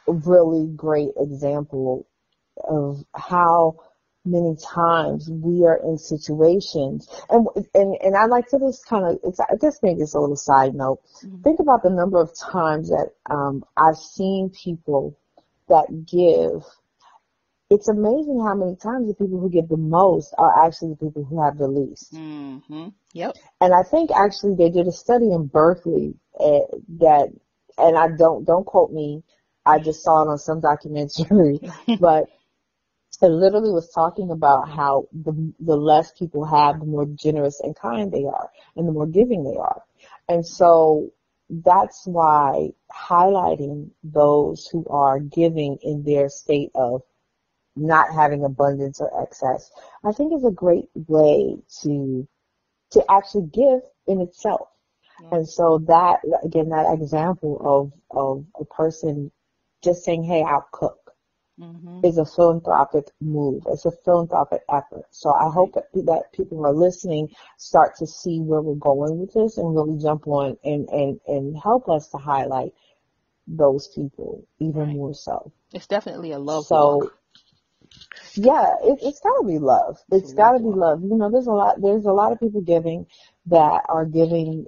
a 0.09 0.13
really 0.13 0.67
great 0.75 1.11
example 1.17 2.07
of 2.69 3.05
how 3.15 3.77
many 4.25 4.57
times 4.57 5.29
we 5.31 5.65
are 5.67 5.79
in 5.85 5.99
situations 5.99 7.09
and 7.29 7.47
and 7.75 7.95
and 8.01 8.17
I 8.17 8.25
like 8.25 8.49
to 8.49 8.59
just 8.59 8.87
kind 8.87 9.05
of 9.05 9.19
it's 9.23 9.39
I 9.39 9.57
guess 9.61 9.81
maybe 9.83 10.01
it's 10.01 10.15
a 10.15 10.21
little 10.21 10.37
side 10.37 10.75
note. 10.75 11.01
Mm-hmm. 11.23 11.43
Think 11.43 11.61
about 11.61 11.83
the 11.83 11.91
number 11.91 12.21
of 12.21 12.31
times 12.39 12.89
that 12.89 13.11
um, 13.29 13.65
I've 13.77 13.97
seen 13.97 14.51
people 14.51 15.19
that 15.69 16.07
give. 16.07 16.65
It's 17.71 17.89
amazing 17.89 18.41
how 18.47 18.55
many 18.55 18.77
times 18.77 19.09
the 19.09 19.15
people 19.15 19.41
who 19.41 19.51
give 19.51 19.69
the 19.69 19.77
most 19.77 20.35
are 20.39 20.67
actually 20.67 20.91
the 20.91 21.07
people 21.07 21.25
who 21.25 21.43
have 21.43 21.59
the 21.59 21.67
least. 21.67 22.15
Mm-hmm. 22.15 22.89
Yep. 23.15 23.37
And 23.61 23.73
I 23.73 23.83
think 23.83 24.11
actually 24.11 24.57
they 24.57 24.71
did 24.71 24.87
a 24.87 24.93
study 24.93 25.33
in 25.33 25.47
Berkeley 25.47 26.15
uh, 26.39 26.67
that, 26.99 27.29
and 27.79 27.97
I 27.97 28.09
don't 28.17 28.45
don't 28.45 28.67
quote 28.67 28.93
me. 28.93 29.23
I 29.65 29.79
just 29.79 30.03
saw 30.03 30.23
it 30.23 30.29
on 30.29 30.39
some 30.39 30.61
documentary, 30.61 31.61
but 32.01 32.25
it 33.23 33.29
literally 33.29 33.71
was 33.71 33.91
talking 33.91 34.31
about 34.31 34.69
how 34.69 35.07
the, 35.13 35.55
the 35.61 35.77
less 35.77 36.13
people 36.13 36.45
have, 36.45 36.81
the 36.81 36.87
more 36.87 37.07
generous 37.07 37.61
and 37.61 37.75
kind 37.75 38.13
they 38.13 38.25
are, 38.25 38.51
and 38.77 38.87
the 38.87 38.93
more 38.93 39.07
giving 39.07 39.45
they 39.45 39.57
are. 39.57 39.83
And 40.29 40.47
so 40.47 41.11
that's 41.49 42.03
why 42.07 42.71
highlighting 42.93 43.91
those 44.03 44.67
who 44.67 44.87
are 44.89 45.21
giving 45.21 45.79
in 45.83 46.03
their 46.03 46.29
state 46.29 46.71
of 46.75 47.03
not 47.77 48.13
having 48.13 48.45
abundance 48.45 49.01
or 49.01 49.23
excess, 49.23 49.71
I 50.05 50.13
think 50.13 50.33
is 50.33 50.45
a 50.45 50.51
great 50.51 50.89
way 50.95 51.57
to 51.83 52.29
to 52.93 53.05
actually 53.11 53.49
give 53.53 53.81
in 54.07 54.21
itself. 54.21 54.69
Yeah. 55.23 55.37
And 55.37 55.49
so 55.49 55.79
that 55.87 56.21
again, 56.45 56.71
that 56.71 56.93
example 56.93 57.61
of 57.65 58.17
of 58.17 58.45
a 58.61 58.65
person 58.65 59.31
just 59.83 60.05
saying, 60.05 60.25
"Hey, 60.25 60.43
I'll 60.43 60.67
cook," 60.73 61.05
mm-hmm. 61.59 62.05
is 62.05 62.19
a 62.19 62.25
philanthropic 62.25 63.07
move. 63.21 63.63
It's 63.69 63.85
a 63.85 63.93
philanthropic 64.05 64.63
effort. 64.69 65.05
So 65.11 65.33
I 65.33 65.51
hope 65.51 65.75
that, 65.75 65.85
that 66.07 66.33
people 66.33 66.59
who 66.59 66.65
are 66.65 66.75
listening 66.75 67.29
start 67.59 67.97
to 67.97 68.07
see 68.07 68.41
where 68.41 68.61
we're 68.61 68.75
going 68.75 69.19
with 69.19 69.33
this 69.33 69.59
and 69.59 69.75
really 69.75 69.99
jump 70.01 70.27
on 70.27 70.57
and, 70.65 70.89
and, 70.89 71.21
and 71.27 71.57
help 71.57 71.89
us 71.89 72.09
to 72.09 72.19
highlight 72.19 72.73
those 73.47 73.89
people 73.89 74.47
even 74.59 74.81
right. 74.81 74.97
more 74.97 75.15
so. 75.15 75.53
It's 75.73 75.87
definitely 75.87 76.33
a 76.33 76.39
love 76.39 76.67
so, 76.67 76.97
walk. 76.97 77.19
Yeah, 78.35 78.75
it, 78.83 78.99
it's 79.03 79.21
gotta 79.21 79.45
be 79.47 79.59
love. 79.59 79.99
It's, 80.11 80.25
it's 80.25 80.33
gotta 80.35 80.59
be 80.59 80.71
love. 80.71 81.03
You 81.03 81.17
know, 81.17 81.31
there's 81.31 81.47
a 81.47 81.53
lot, 81.53 81.81
there's 81.81 82.05
a 82.05 82.13
lot 82.13 82.33
of 82.33 82.41
people 82.41 82.61
giving 82.61 83.07
that 83.47 83.83
are 83.89 84.05
giving 84.05 84.67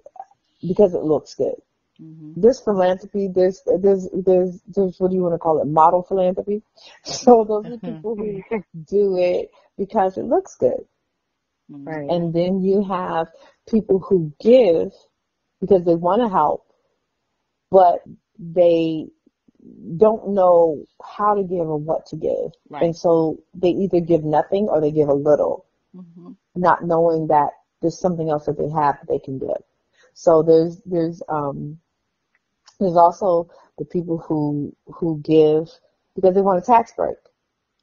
because 0.66 0.94
it 0.94 1.02
looks 1.02 1.35
good. 1.35 1.54
Mm-hmm. 2.00 2.40
There's 2.40 2.61
philanthropy. 2.61 3.28
There's 3.35 3.62
there's 3.64 4.08
there's 4.12 4.61
there's 4.66 4.96
what 4.99 5.11
do 5.11 5.16
you 5.16 5.23
want 5.23 5.35
to 5.35 5.38
call 5.38 5.62
it? 5.62 5.66
Model 5.66 6.02
philanthropy. 6.02 6.62
So 7.04 7.44
those 7.44 7.66
are 7.73 7.78
people 7.78 8.16
who 8.16 8.42
do 8.85 9.16
it 9.18 9.50
because 9.78 10.18
it 10.18 10.25
looks 10.25 10.56
good. 10.56 10.85
Mm-hmm. 11.70 11.88
Right. 11.88 12.11
And 12.11 12.35
then 12.35 12.62
you 12.62 12.85
have 12.85 13.28
people 13.68 13.99
who 13.99 14.32
give 14.40 14.92
because 15.61 15.85
they 15.85 15.94
want 15.94 16.23
to 16.23 16.28
help, 16.28 16.66
but 17.70 18.00
they 18.38 19.06
don't 19.96 20.30
know 20.30 20.85
how 21.16 21.35
to 21.35 21.42
give 21.42 21.68
or 21.68 21.78
what 21.78 22.06
to 22.06 22.16
give. 22.16 22.52
Right. 22.68 22.82
And 22.82 22.96
so 22.96 23.38
they 23.54 23.70
either 23.70 24.00
give 24.00 24.25
nothing 24.25 24.68
or 24.68 24.80
they 24.80 24.90
give 24.90 25.08
a 25.08 25.14
little, 25.14 25.66
mm-hmm. 25.94 26.32
not 26.54 26.85
knowing 26.85 27.28
that 27.28 27.50
there's 27.80 27.99
something 27.99 28.30
else 28.30 28.46
that 28.46 28.58
they 28.58 28.68
have 28.68 28.99
that 29.00 29.08
they 29.08 29.18
can 29.18 29.38
give. 29.38 29.62
So 30.14 30.42
there's 30.42 30.80
there's 30.87 31.23
um 31.28 31.78
there's 32.80 32.96
also 32.96 33.50
the 33.78 33.85
people 33.85 34.18
who 34.18 34.75
who 34.87 35.20
give 35.23 35.70
because 36.14 36.35
they 36.35 36.40
want 36.40 36.62
a 36.62 36.66
tax 36.66 36.92
break. 36.96 37.16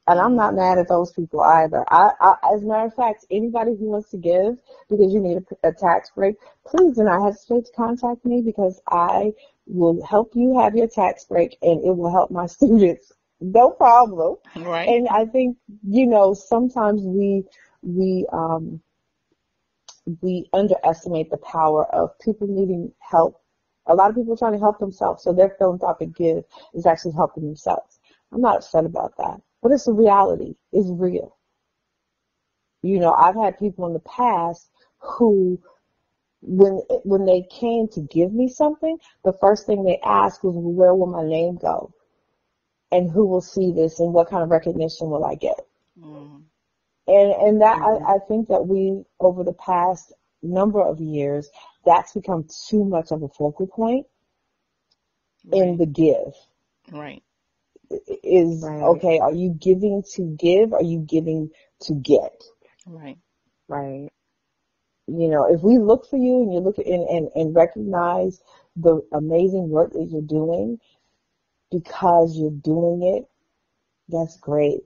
And 0.05 0.19
I'm 0.19 0.35
not 0.35 0.53
mad 0.55 0.77
at 0.77 0.89
those 0.89 1.13
people 1.13 1.41
either. 1.41 1.85
I, 1.87 2.11
I, 2.19 2.35
as 2.53 2.63
a 2.63 2.65
matter 2.65 2.87
of 2.87 2.93
fact, 2.93 3.25
anybody 3.31 3.71
who 3.71 3.89
wants 3.89 4.09
to 4.11 4.17
give 4.17 4.57
because 4.89 5.13
you 5.13 5.21
need 5.21 5.37
a, 5.63 5.69
a 5.69 5.73
tax 5.73 6.11
break, 6.13 6.35
please 6.65 6.95
do 6.95 7.03
not 7.03 7.23
hesitate 7.23 7.65
to 7.65 7.71
contact 7.71 8.25
me 8.25 8.41
because 8.41 8.81
I 8.87 9.31
will 9.65 10.03
help 10.05 10.33
you 10.35 10.59
have 10.59 10.75
your 10.75 10.87
tax 10.87 11.23
break 11.23 11.57
and 11.61 11.83
it 11.85 11.95
will 11.95 12.11
help 12.11 12.31
my 12.31 12.45
students. 12.47 13.13
No 13.39 13.69
problem. 13.69 14.35
Right. 14.57 14.89
And 14.89 15.07
I 15.07 15.25
think, 15.25 15.57
you 15.87 16.05
know, 16.05 16.33
sometimes 16.33 17.01
we, 17.01 17.43
we, 17.81 18.25
um, 18.31 18.81
we 20.21 20.49
underestimate 20.51 21.29
the 21.29 21.37
power 21.37 21.85
of 21.85 22.19
people 22.19 22.47
needing 22.47 22.91
help 22.99 23.39
a 23.85 23.95
lot 23.95 24.09
of 24.09 24.15
people 24.15 24.33
are 24.33 24.37
trying 24.37 24.53
to 24.53 24.59
help 24.59 24.79
themselves, 24.79 25.23
so 25.23 25.33
their 25.33 25.49
philanthropic 25.57 26.15
give 26.15 26.43
is 26.73 26.85
actually 26.85 27.13
helping 27.13 27.43
themselves. 27.43 27.99
I'm 28.31 28.41
not 28.41 28.57
upset 28.57 28.85
about 28.85 29.15
that, 29.17 29.41
but 29.63 29.71
it's 29.71 29.87
a 29.87 29.93
reality. 29.93 30.55
It's 30.73 30.89
real. 30.91 31.37
You 32.81 32.99
know, 32.99 33.13
I've 33.13 33.35
had 33.35 33.57
people 33.57 33.87
in 33.87 33.93
the 33.93 33.99
past 33.99 34.69
who, 34.99 35.59
when 36.41 36.81
when 37.05 37.25
they 37.25 37.47
came 37.49 37.87
to 37.93 38.01
give 38.01 38.33
me 38.33 38.49
something, 38.49 38.97
the 39.23 39.33
first 39.39 39.65
thing 39.65 39.83
they 39.83 39.99
asked 40.03 40.43
was, 40.43 40.53
"Where 40.55 40.93
will 40.93 41.07
my 41.07 41.23
name 41.23 41.55
go? 41.55 41.93
And 42.91 43.09
who 43.09 43.25
will 43.25 43.41
see 43.41 43.71
this? 43.71 43.99
And 44.01 44.13
what 44.13 44.29
kind 44.29 44.43
of 44.43 44.49
recognition 44.49 45.09
will 45.09 45.23
I 45.23 45.35
get?" 45.35 45.59
Mm-hmm. 45.97 46.41
And 47.07 47.31
and 47.31 47.61
that 47.61 47.77
mm-hmm. 47.77 48.05
I, 48.05 48.15
I 48.15 48.17
think 48.27 48.49
that 48.49 48.67
we 48.67 49.03
over 49.21 49.45
the 49.45 49.53
past 49.53 50.11
number 50.41 50.81
of 50.81 50.99
years 50.99 51.49
that's 51.85 52.11
become 52.11 52.45
too 52.67 52.83
much 52.83 53.11
of 53.11 53.23
a 53.23 53.29
focal 53.29 53.67
point 53.67 54.05
right. 55.45 55.61
in 55.61 55.77
the 55.77 55.85
give. 55.85 56.33
Right. 56.91 57.23
Is 58.23 58.63
right. 58.63 58.83
okay, 58.83 59.19
are 59.19 59.33
you 59.33 59.49
giving 59.59 60.03
to 60.15 60.35
give? 60.39 60.73
Are 60.73 60.83
you 60.83 60.99
giving 60.99 61.49
to 61.81 61.93
get? 61.93 62.43
Right. 62.85 63.17
Right. 63.67 64.09
You 65.07 65.27
know, 65.27 65.53
if 65.53 65.61
we 65.61 65.77
look 65.77 66.09
for 66.09 66.17
you 66.17 66.43
and 66.43 66.53
you 66.53 66.59
look 66.59 66.79
at 66.79 66.85
and, 66.85 67.07
and, 67.07 67.29
and 67.35 67.55
recognize 67.55 68.41
the 68.75 69.01
amazing 69.11 69.69
work 69.69 69.91
that 69.93 70.07
you're 70.09 70.21
doing 70.21 70.79
because 71.71 72.37
you're 72.37 72.51
doing 72.51 73.03
it, 73.03 73.25
that's 74.07 74.37
great. 74.37 74.81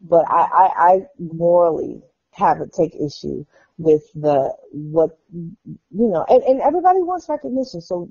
But 0.00 0.24
I, 0.30 0.40
I, 0.40 0.70
I 0.76 1.00
morally 1.18 2.02
have 2.32 2.60
a 2.60 2.66
take 2.66 2.94
issue 2.94 3.44
with 3.78 4.02
the 4.14 4.54
what 4.70 5.18
you 5.32 5.56
know 5.90 6.24
and, 6.28 6.42
and 6.42 6.60
everybody 6.60 7.00
wants 7.00 7.28
recognition 7.28 7.80
so 7.80 8.08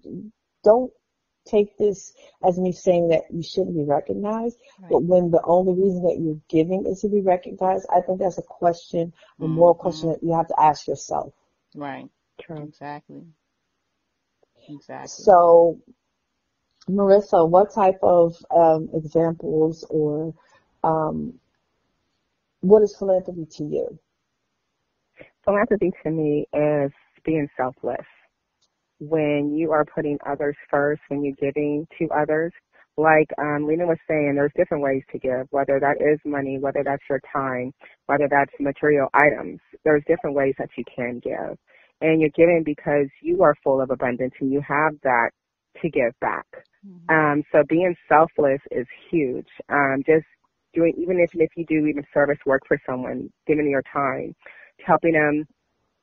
don't 0.63 0.91
take 1.49 1.77
this 1.77 2.13
as 2.45 2.59
me 2.59 2.71
saying 2.71 3.09
that 3.09 3.23
you 3.31 3.41
shouldn't 3.43 3.75
be 3.75 3.83
recognized 3.83 4.57
right. 4.79 4.91
but 4.91 5.03
when 5.03 5.31
the 5.31 5.41
only 5.43 5.73
reason 5.73 6.03
that 6.03 6.17
you're 6.19 6.39
giving 6.49 6.85
is 6.85 7.01
to 7.01 7.09
be 7.09 7.21
recognized 7.21 7.85
i 7.95 8.01
think 8.01 8.19
that's 8.19 8.37
a 8.37 8.43
question 8.43 9.13
a 9.39 9.43
mm-hmm. 9.43 9.53
moral 9.53 9.75
question 9.75 10.09
that 10.09 10.21
you 10.21 10.33
have 10.33 10.47
to 10.47 10.59
ask 10.59 10.87
yourself 10.87 11.33
right 11.75 12.09
True. 12.41 12.63
exactly 12.63 13.23
exactly 14.69 15.07
so 15.07 15.79
marissa 16.89 17.47
what 17.47 17.73
type 17.73 17.99
of 18.03 18.35
um, 18.55 18.89
examples 18.93 19.85
or 19.89 20.33
um, 20.83 21.33
what 22.61 22.81
is 22.81 22.95
philanthropy 22.97 23.45
to 23.45 23.63
you 23.63 23.99
Philanthropy 25.47 25.93
to 26.03 26.11
me 26.11 26.45
is 26.53 26.91
being 27.23 27.47
selfless. 27.55 28.05
When 28.99 29.55
you 29.55 29.71
are 29.71 29.85
putting 29.85 30.17
others 30.25 30.55
first, 30.69 31.01
when 31.09 31.23
you're 31.23 31.35
giving 31.39 31.87
to 31.99 32.07
others, 32.09 32.51
like 32.97 33.29
um, 33.37 33.67
Lena 33.67 33.85
was 33.85 33.99
saying, 34.07 34.33
there's 34.35 34.51
different 34.57 34.83
ways 34.83 35.03
to 35.11 35.19
give, 35.19 35.45
whether 35.51 35.79
that 35.79 36.01
is 36.01 36.19
money, 36.25 36.57
whether 36.59 36.81
that's 36.83 37.03
your 37.09 37.21
time, 37.31 37.71
whether 38.07 38.27
that's 38.29 38.51
material 38.59 39.07
items. 39.13 39.59
There's 39.85 40.03
different 40.07 40.35
ways 40.35 40.55
that 40.57 40.69
you 40.77 40.83
can 40.95 41.19
give. 41.23 41.57
And 42.01 42.19
you're 42.19 42.31
giving 42.35 42.63
because 42.65 43.07
you 43.21 43.43
are 43.43 43.55
full 43.63 43.81
of 43.81 43.91
abundance 43.91 44.33
and 44.39 44.51
you 44.51 44.61
have 44.67 44.93
that 45.03 45.29
to 45.81 45.89
give 45.89 46.13
back. 46.21 46.45
Mm-hmm. 46.85 47.15
Um, 47.15 47.43
so 47.51 47.63
being 47.69 47.95
selfless 48.09 48.61
is 48.71 48.87
huge. 49.11 49.47
Um, 49.69 50.03
just 50.05 50.25
doing, 50.73 50.93
even 50.97 51.19
if, 51.19 51.29
if 51.33 51.49
you 51.55 51.65
do 51.67 51.85
even 51.87 52.03
service 52.13 52.39
work 52.45 52.63
for 52.67 52.79
someone, 52.87 53.29
giving 53.45 53.69
your 53.69 53.83
time, 53.93 54.33
helping 54.83 55.13
them 55.13 55.45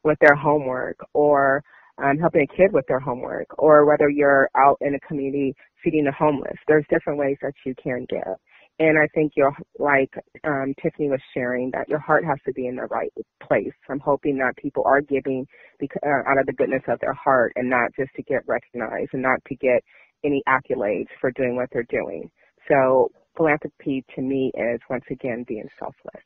with 0.05 0.19
their 0.21 0.35
homework 0.35 0.99
or 1.13 1.63
um, 2.03 2.19
helping 2.19 2.43
a 2.43 2.57
kid 2.57 2.73
with 2.73 2.85
their 2.89 3.01
homework 3.01 3.47
or 3.59 3.87
whether 3.87 4.09
you're 4.09 4.49
out 4.57 4.79
in 4.81 4.95
a 4.95 5.01
community 5.01 5.55
feeding 5.83 6.05
the 6.05 6.13
homeless. 6.13 6.57
There's 6.67 6.85
different 6.91 7.19
ways 7.19 7.37
that 7.43 7.53
you 7.65 7.75
can 7.83 8.07
give. 8.09 8.35
And 8.81 8.99
I 8.99 9.07
think 9.15 9.33
your 9.37 9.53
like 9.79 10.13
um, 10.43 10.75
Tiffany 10.83 11.09
was 11.09 11.21
sharing 11.33 11.71
that 11.73 11.89
your 11.89 12.01
heart 12.01 12.25
has 12.25 12.39
to 12.47 12.53
be 12.53 12.67
in 12.67 12.75
the 12.75 12.87
right 12.91 13.13
place. 13.41 13.73
I'm 13.89 14.01
hoping 14.01 14.39
that 14.39 14.57
people 14.57 14.83
are 14.85 15.01
giving 15.01 15.47
because, 15.79 16.01
uh, 16.05 16.29
out 16.29 16.39
of 16.41 16.47
the 16.47 16.55
goodness 16.55 16.83
of 16.89 16.99
their 17.01 17.15
heart 17.15 17.53
and 17.55 17.71
not 17.71 17.91
just 17.97 18.11
to 18.17 18.23
get 18.25 18.43
recognized 18.49 19.11
and 19.13 19.23
not 19.23 19.39
to 19.47 19.55
get 19.57 19.83
any 20.25 20.43
accolades 20.49 21.07
for 21.21 21.31
doing 21.33 21.55
what 21.55 21.69
they're 21.73 21.87
doing. 21.89 22.29
So 22.69 23.11
philanthropy 23.37 24.05
to 24.17 24.23
me 24.23 24.51
is 24.55 24.81
once 24.91 25.05
again 25.09 25.45
being 25.47 25.69
selfless. 25.79 26.25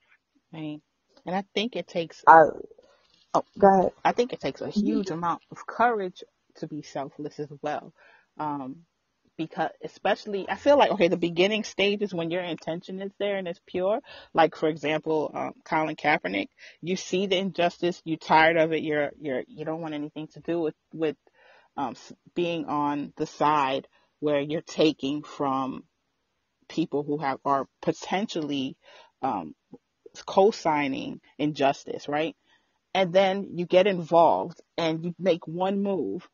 Right. 0.53 0.81
And 1.27 1.37
I 1.37 1.45
think 1.55 1.77
it 1.77 1.87
takes 1.87 2.23
I, 2.27 2.41
oh, 3.35 3.45
go 3.59 3.69
ahead. 3.69 3.93
I 4.05 4.13
think 4.13 4.33
it 4.33 4.41
takes 4.41 4.61
a 4.61 4.69
huge 4.69 5.11
amount 5.11 5.43
of 5.51 5.67
courage 5.67 6.25
to 6.57 6.67
be 6.67 6.83
selfless 6.83 7.39
as 7.39 7.49
well. 7.63 7.93
Um, 8.39 8.85
because 9.39 9.71
especially 9.83 10.47
I 10.51 10.57
feel 10.57 10.77
like 10.77 10.91
okay 10.91 11.09
the 11.09 11.17
beginning 11.17 11.65
stage 11.65 12.03
is 12.03 12.13
when 12.13 12.31
your 12.31 12.43
intention 12.43 13.01
is 13.01 13.13
there 13.19 13.37
and 13.37 13.49
it's 13.49 13.61
pure 13.67 14.01
like 14.35 14.57
for 14.57 14.69
example 14.69 15.31
um, 15.33 15.53
Colin 15.65 15.97
Kaepernick 15.97 16.49
you 16.83 16.97
see 16.97 17.27
the 17.27 17.39
injustice 17.39 18.03
you're 18.05 18.19
tired 18.19 18.59
of 18.59 18.73
it 18.73 18.83
you're 18.83 19.11
you're 19.21 19.43
you 19.47 19.65
don't 19.65 19.81
want 19.81 19.95
anything 19.95 20.27
to 20.35 20.41
do 20.41 20.61
with 20.61 20.75
with 20.93 21.17
um, 21.77 21.95
being 22.35 22.67
on 22.67 23.13
the 23.17 23.27
side 23.27 23.87
where 24.19 24.41
you're 24.41 24.61
taking 24.61 25.23
from 25.23 25.85
people 26.69 27.05
who 27.05 27.19
have 27.19 27.39
are 27.45 27.67
potentially 27.81 28.77
um, 29.23 29.55
co-signing 30.27 31.21
injustice 31.39 32.09
right 32.09 32.35
and 32.95 33.13
then 33.13 33.51
you 33.55 33.67
get 33.67 33.87
involved 33.87 34.61
and 34.77 35.05
you 35.05 35.15
make 35.19 35.47
one 35.47 35.83
move 35.83 36.29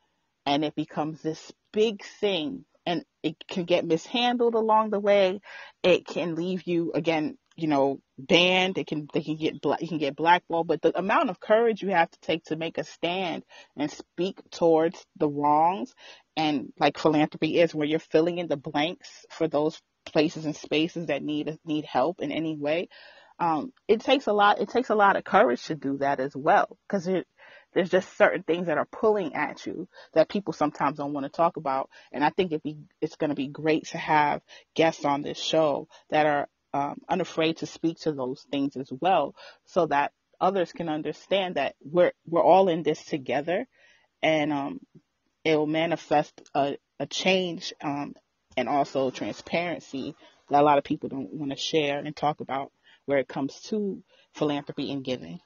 and 0.47 0.65
it 0.65 0.75
becomes 0.75 1.21
this 1.23 1.53
big 1.73 2.05
thing 2.21 2.65
and 2.87 3.05
it 3.23 3.37
can 3.49 3.65
get 3.65 3.87
mishandled 3.87 4.55
along 4.55 4.91
the 4.91 5.01
way. 5.01 5.41
It 5.83 6.07
can 6.07 6.35
leave 6.35 6.65
you 6.67 6.93
again, 6.95 7.39
you 7.57 7.67
know, 7.67 8.01
banned. 8.19 8.79
It 8.79 8.87
can 8.87 9.09
they 9.13 9.23
can 9.23 9.37
get 9.37 9.61
black 9.61 9.81
you 9.81 9.89
can 9.89 9.99
get 9.99 10.17
blackballed. 10.17 10.67
But 10.67 10.83
the 10.83 10.97
amount 10.99 11.31
of 11.31 11.41
courage 11.41 11.83
you 11.83 11.89
have 11.91 12.11
to 12.11 12.21
take 12.21 12.45
to 12.45 12.57
make 12.57 12.79
a 12.79 12.85
stand 12.85 13.43
and 13.77 13.91
speak 13.91 14.41
towards 14.51 15.05
the 15.17 15.29
wrongs 15.29 15.95
and 16.37 16.73
like 16.79 16.99
philanthropy 16.99 17.61
is 17.61 17.75
where 17.75 17.87
you're 17.87 17.99
filling 17.99 18.39
in 18.39 18.49
the 18.49 18.57
blanks 18.57 19.09
for 19.31 19.49
those 19.49 19.81
places 20.05 20.45
and 20.45 20.55
spaces 20.55 21.07
that 21.07 21.23
need 21.23 21.59
need 21.65 21.85
help 21.85 22.21
in 22.21 22.31
any 22.31 22.57
way. 22.57 22.89
Um, 23.39 23.73
it 23.89 24.01
takes 24.01 24.27
a 24.27 24.33
lot. 24.33 24.61
It 24.61 24.69
takes 24.69 24.91
a 24.91 24.95
lot 24.95 25.17
of 25.17 25.25
courage 25.25 25.65
to 25.65 25.75
do 25.75 25.99
that 25.99 26.21
as 26.21 26.37
well, 26.37 26.77
because 26.87 27.09
there's 27.73 27.91
just 27.91 28.17
certain 28.17 28.45
things 28.45 28.67
that 28.67 28.79
are 28.79 28.87
pulling 28.87 29.35
at 29.35 29.67
you 29.67 29.89
that 30.13 30.29
people 30.29 30.53
sometimes 30.53 30.99
don't 30.99 31.13
want 31.13 31.25
to 31.25 31.31
talk 31.31 31.57
about. 31.57 31.91
And 32.13 32.25
I 32.25 32.31
think 32.31 32.53
it 32.53 32.63
be, 32.63 32.77
it's 33.01 33.17
going 33.17 33.31
to 33.31 33.37
be 33.37 33.49
great 33.49 33.89
to 33.89 33.99
have 33.99 34.41
guests 34.77 35.05
on 35.05 35.23
this 35.23 35.39
show 35.39 35.89
that 36.11 36.27
are 36.27 36.49
um, 36.73 37.01
unafraid 37.09 37.57
to 37.59 37.67
speak 37.67 37.99
to 38.01 38.13
those 38.13 38.47
things 38.51 38.77
as 38.77 38.91
well, 39.01 39.35
so 39.65 39.87
that 39.87 40.13
others 40.41 40.73
can 40.73 40.89
understand 40.89 41.57
that 41.57 41.75
we're 41.83 42.13
we're 42.27 42.43
all 42.43 42.69
in 42.69 42.83
this 42.83 43.05
together, 43.05 43.67
and 44.23 44.53
um, 44.53 44.81
it 45.45 45.57
will 45.57 45.67
manifest 45.67 46.41
a, 46.55 46.77
a 46.99 47.07
change 47.07 47.73
um, 47.83 48.15
and 48.57 48.69
also 48.69 49.11
transparency 49.11 50.15
that 50.51 50.61
a 50.61 50.65
lot 50.65 50.79
of 50.79 50.85
people 50.85 51.09
don't 51.09 51.33
want 51.33 51.51
to 51.51 51.57
share 51.57 51.99
and 51.99 52.15
talk 52.15 52.41
about 52.41 52.71
where 53.07 53.19
it 53.19 53.29
comes 53.29 53.61
to 53.69 54.03
philanthropy 54.35 54.93
and 54.93 55.05
giving. 55.05 55.41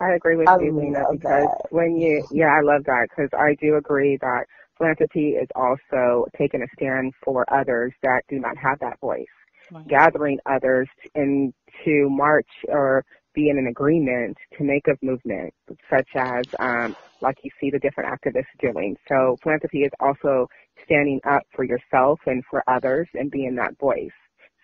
I 0.00 0.14
agree 0.14 0.36
with 0.36 0.48
I 0.48 0.58
you, 0.60 0.76
Lena, 0.76 1.04
because 1.10 1.48
that. 1.48 1.66
when 1.70 1.96
you, 1.96 2.26
yeah, 2.32 2.48
I 2.48 2.62
love 2.62 2.84
that 2.84 3.08
because 3.10 3.28
I 3.38 3.54
do 3.60 3.76
agree 3.76 4.16
that 4.20 4.44
philanthropy 4.78 5.30
is 5.30 5.48
also 5.54 6.26
taking 6.38 6.62
a 6.62 6.66
stand 6.74 7.12
for 7.22 7.44
others 7.52 7.92
that 8.02 8.22
do 8.28 8.38
not 8.40 8.56
have 8.56 8.78
that 8.80 8.98
voice, 9.00 9.26
right. 9.70 9.86
gathering 9.86 10.38
others 10.46 10.88
and 11.14 11.52
to 11.84 12.08
march 12.08 12.48
or 12.68 13.04
be 13.34 13.50
in 13.50 13.58
an 13.58 13.66
agreement 13.66 14.36
to 14.56 14.64
make 14.64 14.86
a 14.88 15.04
movement, 15.04 15.52
such 15.90 16.08
as 16.16 16.46
um, 16.58 16.94
like 17.20 17.36
you 17.44 17.50
see 17.60 17.70
the 17.70 17.78
different 17.78 18.10
activists 18.10 18.58
doing. 18.58 18.96
So 19.06 19.36
philanthropy 19.42 19.82
is 19.82 19.92
also 20.00 20.48
standing 20.84 21.20
up 21.28 21.42
for 21.54 21.64
yourself 21.64 22.18
and 22.26 22.42
for 22.50 22.64
others 22.66 23.06
and 23.14 23.30
being 23.30 23.54
that 23.56 23.78
voice. 23.78 24.10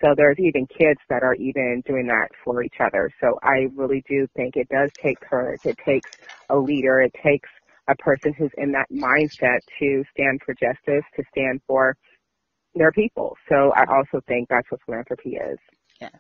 So 0.01 0.15
there's 0.17 0.39
even 0.39 0.67
kids 0.67 1.01
that 1.09 1.23
are 1.23 1.35
even 1.35 1.83
doing 1.87 2.07
that 2.07 2.29
for 2.45 2.63
each 2.63 2.77
other. 2.81 3.11
So 3.21 3.39
I 3.43 3.69
really 3.75 4.05
do 4.09 4.27
think 4.37 4.57
it 4.57 4.69
does 4.69 4.91
take 5.03 5.19
courage. 5.21 5.61
It 5.65 5.79
takes 5.85 6.11
a 6.51 6.57
leader. 6.57 7.01
It 7.01 7.15
takes 7.23 7.49
a 7.89 7.95
person 7.97 8.35
who's 8.37 8.51
in 8.59 8.73
that 8.73 8.87
mindset 8.91 9.61
to 9.79 10.05
stand 10.13 10.41
for 10.45 10.55
justice, 10.55 11.05
to 11.17 11.23
stand 11.31 11.61
for 11.67 11.97
their 12.75 12.93
people. 12.93 13.37
So 13.49 13.73
I 13.75 13.85
also 13.89 14.21
think 14.27 14.49
that's 14.49 14.71
what 14.71 14.81
philanthropy 14.85 15.37
is. 15.37 15.59
Yeah. 16.01 16.11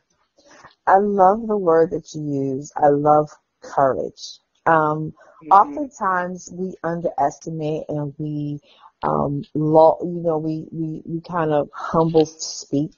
I 0.87 0.99
love 0.99 1.47
the 1.47 1.57
word 1.57 1.91
that 1.91 2.15
you 2.15 2.23
use. 2.23 2.73
I 2.77 2.89
love 2.89 3.29
courage. 3.63 4.39
Um, 4.65 5.13
mm-hmm. 5.13 5.53
Oftentimes 5.53 6.51
we 6.53 6.75
underestimate 6.83 7.85
and 7.89 8.15
we, 8.19 8.61
um, 9.03 9.43
law, 9.55 9.99
you 10.03 10.23
know, 10.23 10.39
we, 10.39 10.67
we, 10.73 11.03
we 11.05 11.21
kind 11.21 11.53
of 11.53 11.69
humble 11.73 12.27
speak 12.27 12.93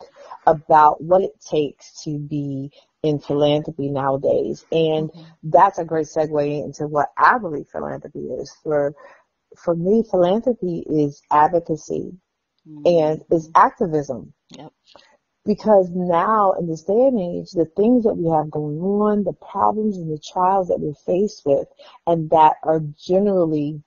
about 0.46 1.02
what 1.02 1.22
it 1.22 1.32
takes 1.40 2.02
to 2.04 2.18
be 2.18 2.70
in 3.02 3.18
philanthropy 3.18 3.88
nowadays. 3.88 4.64
And 4.72 5.10
mm-hmm. 5.10 5.22
that's 5.42 5.78
a 5.78 5.84
great 5.84 6.06
segue 6.06 6.64
into 6.64 6.86
what 6.86 7.08
I 7.16 7.38
believe 7.38 7.68
philanthropy 7.68 8.20
is. 8.20 8.54
For 8.62 8.94
for 9.56 9.74
me, 9.74 10.04
philanthropy 10.08 10.84
is 10.88 11.22
advocacy 11.30 12.12
mm-hmm. 12.68 12.82
and 12.84 13.24
is 13.30 13.50
activism. 13.54 14.32
Yep. 14.50 14.72
Because 15.44 15.88
now 15.90 16.52
in 16.58 16.66
this 16.66 16.82
day 16.82 16.92
and 16.92 17.18
age, 17.18 17.52
the 17.52 17.70
things 17.76 18.04
that 18.04 18.14
we 18.14 18.28
have 18.30 18.50
going 18.50 18.78
on, 18.78 19.24
the 19.24 19.32
problems 19.32 19.96
and 19.96 20.12
the 20.12 20.20
trials 20.32 20.68
that 20.68 20.78
we're 20.78 20.92
faced 21.06 21.42
with, 21.46 21.66
and 22.06 22.28
that 22.30 22.56
are 22.64 22.80
generally 22.98 23.82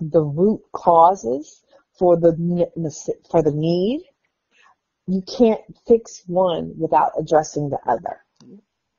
the 0.00 0.22
root 0.22 0.62
causes 0.72 1.62
for 1.98 2.16
the 2.16 2.32
for 3.30 3.42
the 3.42 3.52
need 3.52 4.02
you 5.10 5.22
can't 5.22 5.60
fix 5.88 6.22
one 6.26 6.72
without 6.78 7.12
addressing 7.18 7.68
the 7.68 7.78
other. 7.86 8.24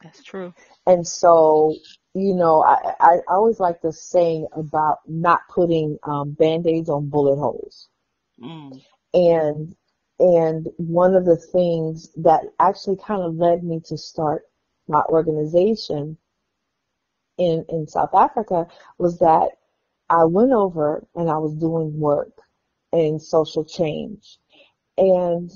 That's 0.04 0.22
true. 0.24 0.54
And 0.86 1.08
so, 1.08 1.74
you 2.14 2.36
know, 2.36 2.64
I, 2.64 2.94
I 3.00 3.18
always 3.30 3.60
like 3.60 3.82
the 3.82 3.94
saying 3.94 4.48
about 4.54 4.98
not 5.08 5.42
putting 5.50 5.98
um, 6.04 6.32
band-aids 6.32 6.90
on 6.90 7.10
bullet 7.10 7.38
holes. 7.38 7.88
Mm. 8.42 8.82
And 9.14 9.76
and 10.20 10.68
one 10.78 11.16
of 11.16 11.26
the 11.26 11.38
things 11.38 12.10
that 12.18 12.42
actually 12.60 12.98
kind 12.98 13.22
of 13.24 13.36
led 13.36 13.64
me 13.64 13.82
to 13.86 13.98
start 13.98 14.44
my 14.88 15.02
organization 15.08 16.18
in 17.38 17.66
in 17.70 17.88
South 17.88 18.14
Africa 18.14 18.68
was 18.98 19.20
that 19.20 19.52
I 20.12 20.26
went 20.26 20.52
over 20.52 21.08
and 21.16 21.30
I 21.30 21.38
was 21.38 21.56
doing 21.56 22.00
work 22.00 22.34
in 22.94 23.20
social 23.20 23.66
change. 23.66 24.40
And 24.98 25.50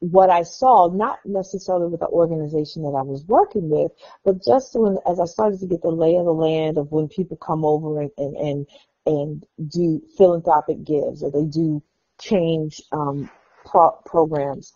what 0.00 0.30
I 0.30 0.42
saw, 0.42 0.88
not 0.92 1.20
necessarily 1.24 1.86
with 1.86 2.00
the 2.00 2.08
organization 2.08 2.82
that 2.82 2.98
I 2.98 3.02
was 3.02 3.24
working 3.26 3.70
with, 3.70 3.92
but 4.24 4.44
just 4.44 4.74
when, 4.74 4.98
as 5.08 5.20
I 5.20 5.26
started 5.26 5.60
to 5.60 5.68
get 5.68 5.82
the 5.82 5.90
lay 5.90 6.16
of 6.16 6.24
the 6.24 6.32
land 6.32 6.76
of 6.76 6.90
when 6.90 7.08
people 7.08 7.36
come 7.36 7.64
over 7.64 8.00
and, 8.00 8.10
and, 8.18 8.36
and, 8.36 8.66
and 9.06 9.46
do 9.70 10.02
philanthropic 10.18 10.82
gives 10.84 11.22
or 11.22 11.30
they 11.30 11.44
do 11.44 11.80
change, 12.20 12.82
um, 12.90 13.30
pro- 13.64 13.96
programs, 14.04 14.72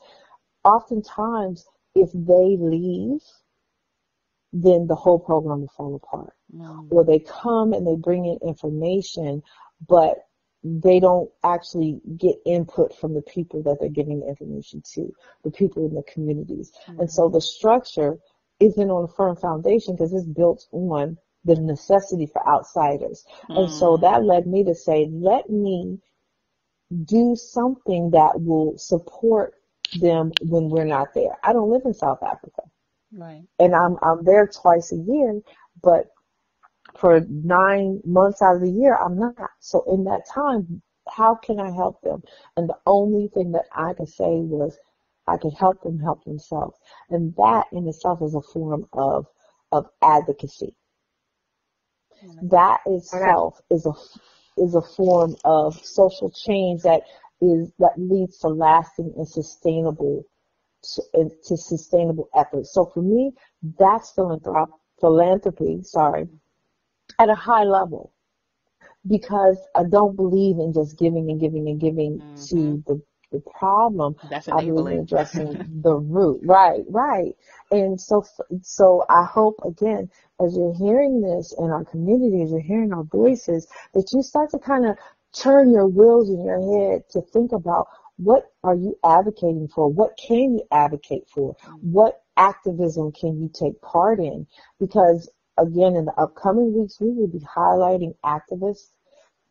oftentimes 0.65 1.67
if 1.97 2.11
they 2.13 2.57
leave, 2.61 3.21
then 4.63 4.87
the 4.87 4.95
whole 4.95 5.19
program 5.19 5.61
will 5.61 5.73
fall 5.77 5.95
apart. 5.95 6.33
Mm. 6.55 6.89
Or 6.91 7.05
they 7.05 7.19
come 7.19 7.73
and 7.73 7.87
they 7.87 7.97
bring 7.97 8.25
in 8.25 8.39
information, 8.47 9.43
but 9.87 10.19
they 10.65 10.99
don't 10.99 11.31
actually 11.45 12.01
get 12.17 12.37
input 12.47 12.97
from 12.99 13.15
the 13.15 13.23
people 13.23 13.63
that 13.63 13.79
they're 13.81 13.89
giving 13.89 14.21
the 14.21 14.29
information 14.29 14.83
to, 14.95 15.13
the 15.45 15.51
people 15.51 15.87
in 15.87 15.95
the 15.95 16.03
communities. 16.03 16.73
Mm-hmm. 16.89 17.01
And 17.01 17.13
so 17.13 17.29
the 17.29 17.41
structure 17.41 18.19
isn't 18.59 18.91
on 18.91 19.05
a 19.05 19.15
firm 19.15 19.37
foundation 19.37 19.95
because 19.95 20.13
it's 20.13 20.27
built 20.27 20.67
on 20.73 21.19
the 21.45 21.57
necessity 21.57 22.27
for 22.27 22.47
outsiders. 22.49 23.25
Mm-hmm. 23.45 23.53
And 23.53 23.71
so 23.71 23.97
mm. 23.97 24.01
that 24.01 24.25
led 24.25 24.47
me 24.47 24.65
to 24.65 24.75
say, 24.75 25.09
let 25.11 25.51
me 25.51 25.99
do 27.05 27.37
something 27.37 28.11
that 28.13 28.41
will 28.41 28.79
support 28.79 29.55
them 30.01 30.33
when 30.41 30.69
we're 30.69 30.85
not 30.85 31.15
there. 31.15 31.37
I 31.45 31.53
don't 31.53 31.71
live 31.71 31.83
in 31.85 31.95
South 31.95 32.23
Africa. 32.23 32.63
Right. 33.13 33.45
And 33.59 33.75
I'm 33.75 33.97
I'm 34.03 34.25
there 34.25 34.47
twice 34.49 34.93
a 34.93 34.97
year, 34.97 35.41
but 35.83 36.07
for 36.99 37.21
nine 37.29 38.01
months 38.05 38.43
out 38.43 38.57
of 38.57 38.63
the 38.63 38.71
year, 38.71 38.97
I'm 38.97 39.19
not. 39.19 39.51
So 39.61 39.85
in 39.93 40.05
that 40.05 40.23
time, 40.33 40.83
how 41.09 41.35
can 41.37 41.61
I 41.61 41.71
help 41.71 42.01
them? 42.03 42.23
And 42.57 42.69
the 42.69 42.79
only 42.87 43.29
thing 43.29 43.53
that 43.53 43.67
I 43.75 43.95
could 43.95 44.09
say 44.09 44.41
was, 44.41 44.79
I 45.27 45.37
could 45.37 45.55
help 45.55 45.83
them 45.83 45.99
help 45.99 46.25
themselves. 46.25 46.79
And 47.11 47.35
that 47.37 47.67
in 47.73 47.87
itself 47.89 48.21
is 48.23 48.35
a 48.35 48.43
form 48.43 48.87
of, 48.93 49.27
of 49.73 49.87
advocacy. 50.03 50.75
That 52.43 52.81
itself 52.87 53.61
is 53.71 53.87
a, 53.87 53.93
is 54.61 54.75
a 54.75 54.83
form 54.83 55.37
of 55.45 55.75
social 55.85 56.31
change 56.31 56.83
that 56.83 57.03
is 57.41 57.73
that 57.79 57.93
leads 57.99 58.39
to 58.39 58.49
lasting 58.49 59.13
and 59.17 59.29
sustainable 59.29 60.25
to, 60.95 61.57
sustainable 61.57 62.29
efforts. 62.35 62.73
So 62.73 62.87
for 62.87 63.03
me, 63.03 63.33
that's 63.79 64.13
philanthrop, 64.13 64.69
philanthropy, 65.01 65.83
sorry, 65.83 66.29
at 67.19 67.29
a 67.29 67.35
high 67.35 67.65
level 67.65 68.13
because 69.07 69.59
I 69.75 69.85
don't 69.85 70.17
believe 70.17 70.59
in 70.59 70.73
just 70.73 70.99
giving 70.99 71.31
and 71.31 71.41
giving 71.41 71.69
and 71.69 71.81
giving 71.81 72.19
mm-hmm. 72.19 72.45
to 72.47 72.83
the 72.87 73.03
the 73.33 73.41
problem. 73.59 74.17
That's 74.31 74.49
I 74.49 74.65
believe 74.65 74.95
in 74.95 75.03
addressing 75.03 75.81
the 75.83 75.95
root. 75.95 76.41
Right, 76.45 76.83
right. 76.89 77.35
And 77.71 78.01
so, 78.01 78.25
so 78.63 79.05
I 79.09 79.25
hope 79.25 79.57
again, 79.65 80.11
as 80.45 80.57
you're 80.57 80.75
hearing 80.75 81.21
this 81.21 81.55
in 81.59 81.71
our 81.71 81.85
community, 81.85 82.43
as 82.43 82.51
you're 82.51 82.61
hearing 82.61 82.93
our 82.93 83.05
voices, 83.05 83.67
that 83.95 84.13
you 84.13 84.23
start 84.23 84.51
to 84.51 84.59
kind 84.59 84.87
of 84.87 84.97
turn 85.33 85.73
your 85.73 85.87
wheels 85.87 86.31
in 86.31 86.45
your 86.45 86.93
head 86.93 87.03
to 87.11 87.21
think 87.21 87.53
about 87.53 87.89
what 88.17 88.51
are 88.63 88.75
you 88.75 88.99
advocating 89.05 89.69
for? 89.69 89.89
What 89.89 90.17
can 90.17 90.55
you 90.55 90.63
advocate 90.71 91.29
for? 91.29 91.57
What 91.81 92.23
activism 92.37 93.13
can 93.13 93.41
you 93.41 93.51
take 93.53 93.81
part 93.83 94.21
in? 94.21 94.47
Because 94.81 95.31
again, 95.59 95.97
in 95.97 96.05
the 96.05 96.15
upcoming 96.19 96.79
weeks, 96.79 97.01
we 97.01 97.11
will 97.11 97.29
be 97.29 97.41
highlighting 97.41 98.15
activists 98.25 98.91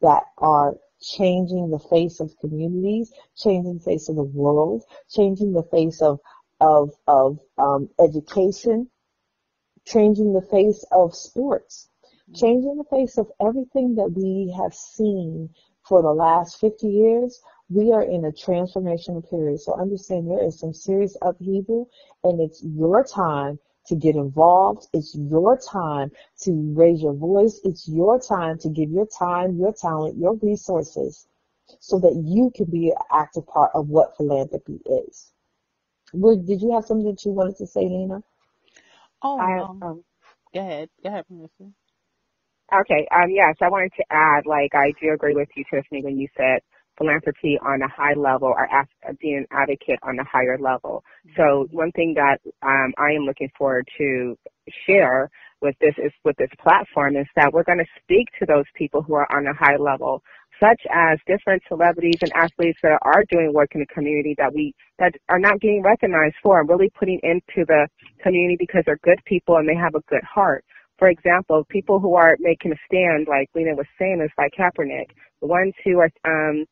that 0.01 0.23
are 0.37 0.75
changing 1.01 1.69
the 1.69 1.79
face 1.79 2.19
of 2.19 2.37
communities, 2.39 3.11
changing 3.37 3.77
the 3.77 3.83
face 3.83 4.09
of 4.09 4.15
the 4.15 4.23
world, 4.23 4.83
changing 5.09 5.53
the 5.53 5.63
face 5.63 6.01
of 6.01 6.19
of 6.59 6.91
of 7.07 7.39
um, 7.57 7.89
education, 7.99 8.89
changing 9.85 10.33
the 10.33 10.41
face 10.41 10.85
of 10.91 11.13
sports, 11.13 11.89
changing 12.33 12.77
the 12.77 12.95
face 12.95 13.17
of 13.17 13.31
everything 13.39 13.95
that 13.95 14.11
we 14.11 14.53
have 14.57 14.73
seen 14.73 15.49
for 15.87 16.01
the 16.01 16.13
last 16.13 16.59
50 16.59 16.87
years, 16.87 17.39
we 17.69 17.91
are 17.91 18.03
in 18.03 18.25
a 18.25 18.31
transformational 18.31 19.27
period. 19.29 19.59
So 19.59 19.73
understand 19.79 20.29
there 20.29 20.43
is 20.43 20.59
some 20.59 20.73
serious 20.73 21.17
upheaval 21.21 21.89
and 22.23 22.39
it's 22.41 22.63
your 22.63 23.03
time 23.03 23.59
to 23.87 23.95
get 23.95 24.15
involved. 24.15 24.87
It's 24.93 25.15
your 25.15 25.57
time 25.57 26.11
to 26.41 26.73
raise 26.75 27.01
your 27.01 27.13
voice. 27.13 27.59
It's 27.63 27.87
your 27.87 28.19
time 28.19 28.57
to 28.59 28.69
give 28.69 28.89
your 28.91 29.07
time, 29.07 29.57
your 29.57 29.73
talent, 29.73 30.17
your 30.17 30.35
resources 30.35 31.27
so 31.79 31.99
that 31.99 32.15
you 32.25 32.51
can 32.55 32.65
be 32.65 32.89
an 32.91 32.97
active 33.11 33.47
part 33.47 33.71
of 33.73 33.89
what 33.89 34.15
philanthropy 34.17 34.79
is. 35.07 35.31
did 36.13 36.61
you 36.61 36.71
have 36.73 36.85
something 36.85 37.07
that 37.09 37.25
you 37.25 37.31
wanted 37.31 37.57
to 37.57 37.67
say, 37.67 37.81
Lena? 37.81 38.21
Oh, 39.23 39.39
I, 39.39 39.59
um, 39.59 39.81
um, 39.81 40.03
go 40.53 40.59
ahead. 40.61 40.89
Go 41.03 41.09
ahead, 41.09 41.25
Melissa. 41.29 41.71
Okay. 42.73 43.07
Um, 43.11 43.29
yes, 43.29 43.55
I 43.61 43.69
wanted 43.69 43.93
to 43.97 44.05
add, 44.09 44.45
like, 44.45 44.73
I 44.75 44.93
do 45.01 45.13
agree 45.13 45.35
with 45.35 45.49
you, 45.55 45.63
Tiffany, 45.69 46.03
when 46.03 46.17
you 46.19 46.27
said 46.37 46.61
philanthropy 46.97 47.57
on 47.65 47.81
a 47.81 47.87
high 47.89 48.13
level 48.15 48.47
or 48.49 48.67
being 49.19 49.37
an 49.37 49.47
advocate 49.51 49.99
on 50.03 50.19
a 50.19 50.23
higher 50.23 50.57
level. 50.59 51.03
So 51.37 51.67
one 51.71 51.91
thing 51.91 52.15
that 52.15 52.39
um, 52.61 52.93
I 52.97 53.15
am 53.15 53.23
looking 53.25 53.49
forward 53.57 53.87
to 53.97 54.37
share 54.87 55.29
with 55.61 55.75
this 55.79 55.95
is 55.97 56.11
with 56.23 56.35
this 56.37 56.49
platform 56.61 57.15
is 57.15 57.27
that 57.35 57.51
we're 57.53 57.63
going 57.63 57.79
to 57.79 58.01
speak 58.01 58.27
to 58.39 58.45
those 58.45 58.65
people 58.75 59.01
who 59.01 59.15
are 59.15 59.27
on 59.35 59.47
a 59.47 59.53
high 59.53 59.77
level, 59.77 60.21
such 60.59 60.81
as 60.93 61.19
different 61.27 61.61
celebrities 61.67 62.19
and 62.21 62.31
athletes 62.33 62.79
that 62.83 62.99
are 63.01 63.23
doing 63.29 63.51
work 63.53 63.69
in 63.73 63.81
the 63.81 63.93
community 63.93 64.35
that 64.37 64.53
we 64.53 64.73
that 64.99 65.13
are 65.29 65.39
not 65.39 65.59
getting 65.59 65.81
recognized 65.81 66.35
for 66.43 66.59
and 66.59 66.69
really 66.69 66.89
putting 66.97 67.19
into 67.23 67.65
the 67.67 67.87
community 68.21 68.55
because 68.59 68.83
they're 68.85 68.99
good 69.03 69.19
people 69.25 69.57
and 69.57 69.67
they 69.67 69.75
have 69.75 69.95
a 69.95 70.01
good 70.09 70.23
heart. 70.23 70.63
For 70.97 71.09
example, 71.09 71.65
people 71.69 71.99
who 71.99 72.15
are 72.15 72.37
making 72.39 72.71
a 72.71 72.79
stand, 72.87 73.27
like 73.27 73.49
Lena 73.53 73.75
was 73.75 73.87
saying, 73.99 74.21
is 74.23 74.31
like 74.37 74.53
Kaepernick. 74.57 75.11
The 75.41 75.47
ones 75.47 75.73
who 75.83 75.99
are 75.99 76.09
um, 76.23 76.65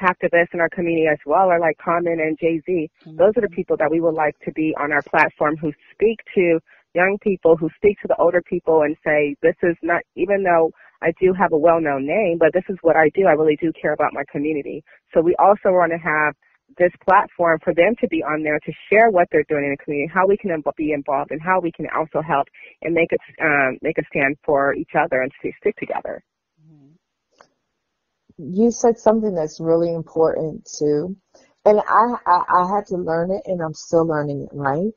activists 0.00 0.52
in 0.52 0.60
our 0.60 0.68
community 0.68 1.06
as 1.06 1.18
well 1.26 1.48
are 1.50 1.60
like 1.60 1.76
Common 1.78 2.18
and 2.20 2.38
Jay 2.38 2.60
Z. 2.66 2.90
Mm-hmm. 3.06 3.16
Those 3.16 3.32
are 3.36 3.42
the 3.42 3.54
people 3.54 3.76
that 3.78 3.90
we 3.90 4.00
would 4.00 4.14
like 4.14 4.38
to 4.44 4.52
be 4.52 4.74
on 4.80 4.92
our 4.92 5.02
platform 5.02 5.56
who 5.56 5.72
speak 5.92 6.18
to 6.34 6.60
young 6.94 7.18
people, 7.22 7.56
who 7.56 7.68
speak 7.76 8.00
to 8.02 8.08
the 8.08 8.16
older 8.16 8.42
people 8.42 8.82
and 8.82 8.96
say, 9.04 9.36
this 9.42 9.56
is 9.62 9.76
not, 9.82 10.02
even 10.16 10.42
though 10.42 10.70
I 11.02 11.12
do 11.20 11.32
have 11.32 11.52
a 11.52 11.58
well-known 11.58 12.06
name, 12.06 12.36
but 12.38 12.52
this 12.52 12.64
is 12.68 12.76
what 12.82 12.96
I 12.96 13.10
do. 13.14 13.26
I 13.26 13.32
really 13.32 13.56
do 13.60 13.72
care 13.80 13.92
about 13.92 14.12
my 14.12 14.24
community. 14.30 14.82
So 15.14 15.20
we 15.20 15.34
also 15.38 15.70
want 15.70 15.92
to 15.92 15.98
have 15.98 16.34
this 16.78 16.92
platform 17.02 17.58
for 17.64 17.74
them 17.74 17.94
to 18.00 18.08
be 18.08 18.22
on 18.22 18.42
there 18.42 18.58
to 18.60 18.72
share 18.90 19.10
what 19.10 19.26
they're 19.32 19.46
doing 19.48 19.64
in 19.64 19.70
the 19.70 19.84
community, 19.84 20.10
how 20.12 20.26
we 20.26 20.36
can 20.36 20.50
be 20.76 20.92
involved, 20.92 21.30
and 21.30 21.40
how 21.42 21.60
we 21.60 21.72
can 21.72 21.86
also 21.96 22.22
help 22.22 22.46
and 22.82 22.94
make 22.94 23.10
it 23.10 23.20
um, 23.42 23.78
make 23.82 23.98
a 23.98 24.04
stand 24.06 24.36
for 24.44 24.74
each 24.74 24.92
other 24.94 25.22
and 25.22 25.32
stick 25.40 25.76
together 25.76 26.22
you 28.40 28.70
said 28.70 28.98
something 28.98 29.34
that's 29.34 29.60
really 29.60 29.92
important 29.92 30.68
too. 30.78 31.16
And 31.64 31.80
I, 31.80 32.14
I, 32.26 32.42
I 32.48 32.74
had 32.74 32.86
to 32.86 32.96
learn 32.96 33.30
it 33.30 33.42
and 33.46 33.60
I'm 33.60 33.74
still 33.74 34.06
learning 34.06 34.48
it, 34.50 34.56
right? 34.56 34.92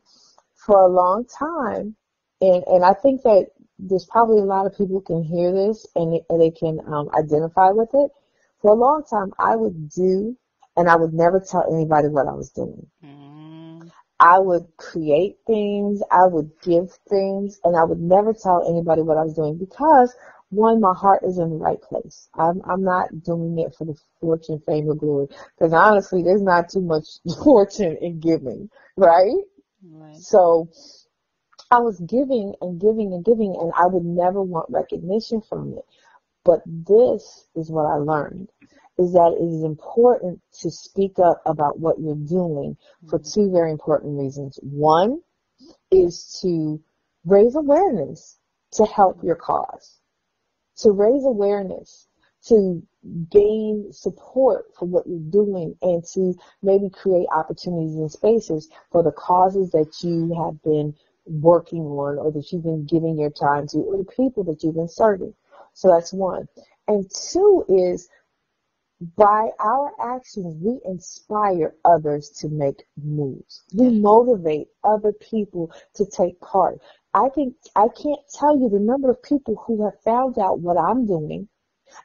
For 0.66 0.80
a 0.80 0.88
long 0.88 1.26
time, 1.26 1.96
and, 2.40 2.64
and 2.68 2.86
I 2.86 2.94
think 2.94 3.24
that 3.24 3.48
there's 3.78 4.06
probably 4.06 4.40
a 4.40 4.46
lot 4.46 4.66
of 4.66 4.78
people 4.78 5.02
can 5.02 5.24
hear 5.24 5.52
this 5.52 5.86
and, 5.96 6.20
and 6.30 6.42
they 6.42 6.52
can 6.52 6.80
um, 6.88 7.10
identify 7.18 7.70
with 7.72 7.90
it. 7.94 8.12
For 8.62 8.72
a 8.72 8.80
long 8.80 9.04
time, 9.10 9.34
I 9.38 9.58
would 9.58 9.90
do 9.90 10.38
and 10.78 10.90
I 10.90 10.96
would 10.96 11.14
never 11.14 11.40
tell 11.40 11.66
anybody 11.74 12.08
what 12.08 12.28
I 12.28 12.34
was 12.34 12.50
doing. 12.52 12.88
Mm. 13.04 13.92
I 14.20 14.40
would 14.40 14.66
create 14.78 15.38
things, 15.46 16.02
I 16.10 16.26
would 16.26 16.52
give 16.62 16.92
things, 17.10 17.60
and 17.64 17.76
I 17.76 17.84
would 17.84 18.00
never 18.00 18.34
tell 18.34 18.68
anybody 18.70 19.02
what 19.02 19.18
I 19.18 19.24
was 19.24 19.34
doing 19.34 19.58
because 19.58 20.16
one, 20.54 20.80
my 20.80 20.94
heart 20.96 21.24
is 21.24 21.38
in 21.38 21.50
the 21.50 21.56
right 21.56 21.82
place. 21.82 22.30
I'm, 22.36 22.62
I'm 22.70 22.84
not 22.84 23.24
doing 23.24 23.58
it 23.60 23.76
for 23.76 23.86
the 23.86 23.96
fortune, 24.22 24.62
fame, 24.66 24.88
or 24.88 24.96
glory. 24.96 25.28
Because 25.58 25.74
honestly, 25.74 26.24
there's 26.24 26.42
not 26.42 26.70
too 26.70 26.82
much 26.82 27.06
fortune 27.44 27.98
in 28.02 28.20
giving, 28.20 28.70
right? 28.96 29.36
Right. 29.84 30.16
So 30.18 30.70
I 31.72 31.80
was 31.80 32.00
giving 32.00 32.54
and 32.62 32.80
giving 32.80 33.14
and 33.14 33.26
giving, 33.26 33.56
and 33.60 33.72
I 33.76 33.88
would 33.88 34.06
never 34.06 34.42
want 34.42 34.70
recognition 34.70 35.42
from 35.42 35.74
it. 35.74 35.86
But 36.46 36.62
this 36.66 37.48
is 37.56 37.72
what 37.72 37.86
I 37.86 37.96
learned 37.96 38.50
is 39.00 39.14
that 39.14 39.36
it 39.40 39.44
is 39.44 39.64
important 39.64 40.40
to 40.62 40.70
speak 40.70 41.18
up 41.18 41.42
about 41.46 41.80
what 41.80 42.00
you're 42.00 42.16
doing 42.16 42.78
for 43.10 43.18
mm-hmm. 43.18 43.42
two 43.42 43.52
very 43.52 43.72
important 43.72 44.20
reasons. 44.20 44.60
One 44.62 45.22
is 45.90 46.40
to 46.44 46.80
raise 47.26 47.56
awareness 47.56 48.38
to 48.74 48.86
help 48.86 49.24
your 49.24 49.36
cause 49.36 50.00
to 50.84 50.92
raise 50.92 51.26
awareness, 51.26 52.08
to 52.48 52.84
gain 53.32 53.88
support 53.92 54.66
for 54.78 54.86
what 54.86 55.08
you're 55.08 55.32
doing 55.32 55.76
and 55.82 56.04
to 56.04 56.34
maybe 56.62 56.90
create 56.90 57.26
opportunities 57.32 57.96
and 57.96 58.12
spaces 58.12 58.70
for 58.92 59.02
the 59.02 59.12
causes 59.12 59.72
that 59.72 59.94
you 60.02 60.34
have 60.44 60.62
been 60.64 60.94
working 61.26 61.82
on 61.82 62.18
or 62.18 62.32
that 62.32 62.52
you've 62.52 62.64
been 62.64 62.86
giving 62.86 63.18
your 63.18 63.30
time 63.32 63.66
to 63.68 63.78
or 63.78 63.98
the 63.98 64.12
people 64.16 64.44
that 64.44 64.62
you've 64.62 64.76
been 64.76 64.90
serving. 64.90 65.34
So 65.74 65.90
that's 65.90 66.12
one. 66.12 66.48
And 66.88 67.10
two 67.10 67.66
is 67.70 68.10
by 69.16 69.50
our 69.60 69.92
actions, 70.00 70.56
we 70.62 70.80
inspire 70.86 71.76
others 71.84 72.30
to 72.40 72.50
make 72.50 72.84
moves. 72.96 73.64
We 73.74 74.00
motivate 74.00 74.68
other 74.84 75.12
people 75.14 75.72
to 75.96 76.06
take 76.06 76.40
part. 76.40 76.80
I 77.14 77.30
think 77.30 77.56
I 77.76 77.88
can't 77.90 78.22
tell 78.34 78.58
you 78.58 78.70
the 78.70 78.80
number 78.80 79.10
of 79.10 79.22
people 79.22 79.56
who 79.66 79.84
have 79.86 80.00
found 80.04 80.38
out 80.40 80.60
what 80.60 80.78
I'm 80.78 81.06
doing 81.06 81.48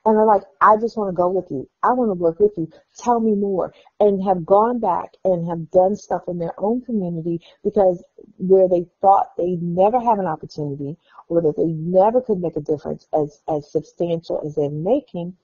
and 0.05 0.17
are 0.17 0.27
like, 0.27 0.43
I 0.61 0.77
just 0.77 0.97
want 0.97 1.11
to 1.11 1.17
go 1.17 1.31
with 1.31 1.51
you. 1.51 1.69
I 1.83 1.93
want 1.93 2.11
to 2.11 2.15
work 2.15 2.41
with 2.41 2.53
you. 2.57 2.71
Tell 2.99 3.21
me 3.21 3.35
more. 3.35 3.73
And 4.01 4.23
have 4.25 4.45
gone 4.45 4.81
back 4.81 5.11
and 5.25 5.49
have 5.49 5.71
done 5.71 5.97
stuff 5.97 6.23
in 6.29 6.39
their 6.39 6.53
own 6.59 6.83
community 6.83 7.41
because 7.65 8.03
where 8.37 8.69
they 8.69 8.87
thought 9.01 9.37
they'd 9.37 9.63
never 9.63 10.01
have 10.01 10.19
an 10.19 10.27
opportunity 10.27 10.97
or 11.29 11.43
that 11.43 11.57
they 11.57 11.67
never 11.67 12.21
could 12.21 12.41
make 12.41 12.57
a 12.57 12.61
difference 12.61 13.07
as, 13.15 13.41
as 13.49 13.71
substantial 13.71 14.43
as 14.45 14.55
they're 14.55 14.71
making, 14.71 15.37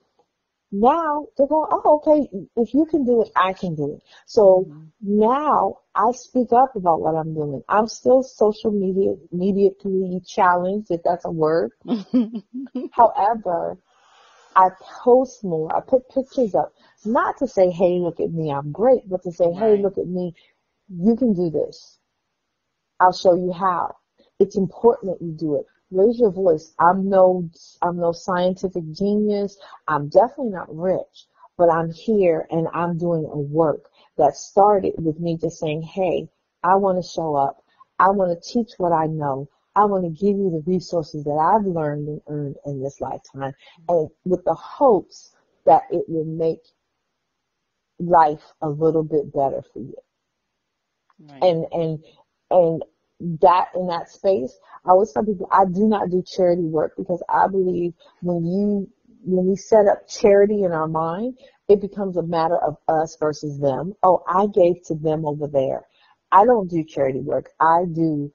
now 0.71 1.27
they're 1.37 1.47
going, 1.47 1.69
oh, 1.71 2.01
okay, 2.01 2.27
if 2.55 2.73
you 2.73 2.85
can 2.85 3.05
do 3.05 3.21
it, 3.21 3.29
I 3.35 3.53
can 3.53 3.75
do 3.75 3.93
it. 3.95 4.03
So 4.25 4.65
mm-hmm. 4.67 4.85
now 5.01 5.77
I 5.93 6.11
speak 6.11 6.51
up 6.51 6.75
about 6.75 7.01
what 7.01 7.15
I'm 7.15 7.33
doing. 7.33 7.61
I'm 7.69 7.87
still 7.87 8.23
social 8.23 8.71
media, 8.71 9.15
mediately 9.31 10.21
challenged, 10.25 10.91
if 10.91 11.01
that's 11.03 11.25
a 11.25 11.31
word. 11.31 11.71
However, 12.91 13.77
I 14.55 14.69
post 15.03 15.43
more. 15.43 15.75
I 15.75 15.81
put 15.81 16.09
pictures 16.09 16.55
up, 16.55 16.73
not 17.05 17.37
to 17.37 17.47
say, 17.47 17.69
hey, 17.69 17.99
look 17.99 18.19
at 18.19 18.31
me, 18.31 18.51
I'm 18.51 18.71
great, 18.71 19.07
but 19.07 19.23
to 19.23 19.31
say, 19.31 19.51
hey, 19.51 19.77
look 19.77 19.97
at 19.97 20.07
me, 20.07 20.33
you 20.89 21.15
can 21.15 21.33
do 21.33 21.49
this. 21.49 21.99
I'll 22.99 23.13
show 23.13 23.35
you 23.35 23.51
how. 23.51 23.95
It's 24.39 24.57
important 24.57 25.13
that 25.13 25.25
you 25.25 25.31
do 25.31 25.55
it 25.55 25.65
raise 25.95 26.19
your 26.19 26.31
voice. 26.31 26.73
I'm 26.79 27.09
no, 27.09 27.49
I'm 27.81 27.97
no 27.97 28.11
scientific 28.11 28.83
genius. 28.91 29.57
I'm 29.87 30.09
definitely 30.09 30.51
not 30.51 30.75
rich, 30.75 31.27
but 31.57 31.69
I'm 31.69 31.91
here 31.91 32.47
and 32.51 32.67
I'm 32.73 32.97
doing 32.97 33.25
a 33.25 33.37
work 33.37 33.89
that 34.17 34.35
started 34.35 34.93
with 34.97 35.19
me 35.19 35.37
just 35.37 35.59
saying, 35.59 35.83
Hey, 35.83 36.29
I 36.63 36.75
want 36.75 37.03
to 37.03 37.09
show 37.09 37.35
up. 37.35 37.63
I 37.99 38.09
want 38.09 38.31
to 38.31 38.53
teach 38.53 38.71
what 38.77 38.91
I 38.91 39.07
know. 39.07 39.49
I 39.75 39.85
want 39.85 40.05
to 40.05 40.09
give 40.09 40.37
you 40.37 40.51
the 40.51 40.63
resources 40.71 41.23
that 41.25 41.31
I've 41.31 41.65
learned 41.65 42.07
and 42.07 42.21
earned 42.27 42.55
in 42.65 42.81
this 42.81 43.01
lifetime 43.01 43.53
and 43.89 44.09
with 44.25 44.43
the 44.45 44.55
hopes 44.55 45.33
that 45.65 45.83
it 45.91 46.05
will 46.07 46.25
make 46.25 46.61
life 47.99 48.53
a 48.61 48.69
little 48.69 49.03
bit 49.03 49.33
better 49.33 49.63
for 49.73 49.79
you. 49.79 49.95
Right. 51.19 51.41
And 51.43 51.65
and 51.71 52.03
and 52.51 52.83
that 53.19 53.67
in 53.75 53.87
that 53.87 54.09
space, 54.09 54.57
I 54.85 54.89
always 54.89 55.11
tell 55.11 55.23
people 55.23 55.47
I 55.51 55.65
do 55.65 55.87
not 55.87 56.09
do 56.09 56.21
charity 56.21 56.63
work 56.63 56.93
because 56.97 57.23
I 57.29 57.47
believe 57.47 57.93
when 58.21 58.45
you 58.45 58.89
when 59.23 59.47
we 59.47 59.55
set 59.55 59.87
up 59.87 60.07
charity 60.07 60.63
in 60.63 60.71
our 60.71 60.87
mind, 60.87 61.37
it 61.67 61.81
becomes 61.81 62.17
a 62.17 62.23
matter 62.23 62.57
of 62.57 62.77
us 62.87 63.17
versus 63.19 63.59
them. 63.59 63.93
Oh, 64.03 64.21
I 64.27 64.47
gave 64.47 64.83
to 64.87 64.95
them 64.95 65.25
over 65.25 65.47
there. 65.47 65.87
I 66.31 66.45
don't 66.45 66.69
do 66.69 66.83
charity 66.83 67.21
work. 67.21 67.49
I 67.59 67.85
do 67.91 68.31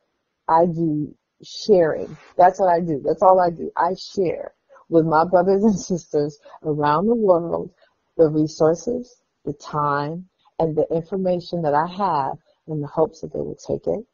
I 0.49 0.67
do 0.67 1.15
sharing. 1.43 2.17
That's 2.37 2.59
what 2.59 2.71
I 2.71 2.81
do. 2.81 3.03
That's 3.05 3.23
all 3.23 3.41
I 3.41 3.51
do. 3.51 3.71
I 3.77 3.95
share 3.95 4.55
with 4.89 5.05
my 5.05 5.25
brothers 5.25 5.63
and 5.63 5.79
sisters 5.93 6.39
around 6.65 7.07
the 7.07 7.15
world 7.15 7.71
the 8.17 8.29
resources, 8.29 9.23
the 9.45 9.53
time, 9.53 10.29
and 10.59 10.77
the 10.77 10.87
information 10.91 11.63
that 11.63 11.75
I 11.75 11.87
have 11.87 12.39
in 12.67 12.81
the 12.81 12.89
hopes 12.89 13.21
that 13.21 13.33
they 13.33 13.39
will 13.39 13.57
take 13.57 13.87
it 13.87 14.05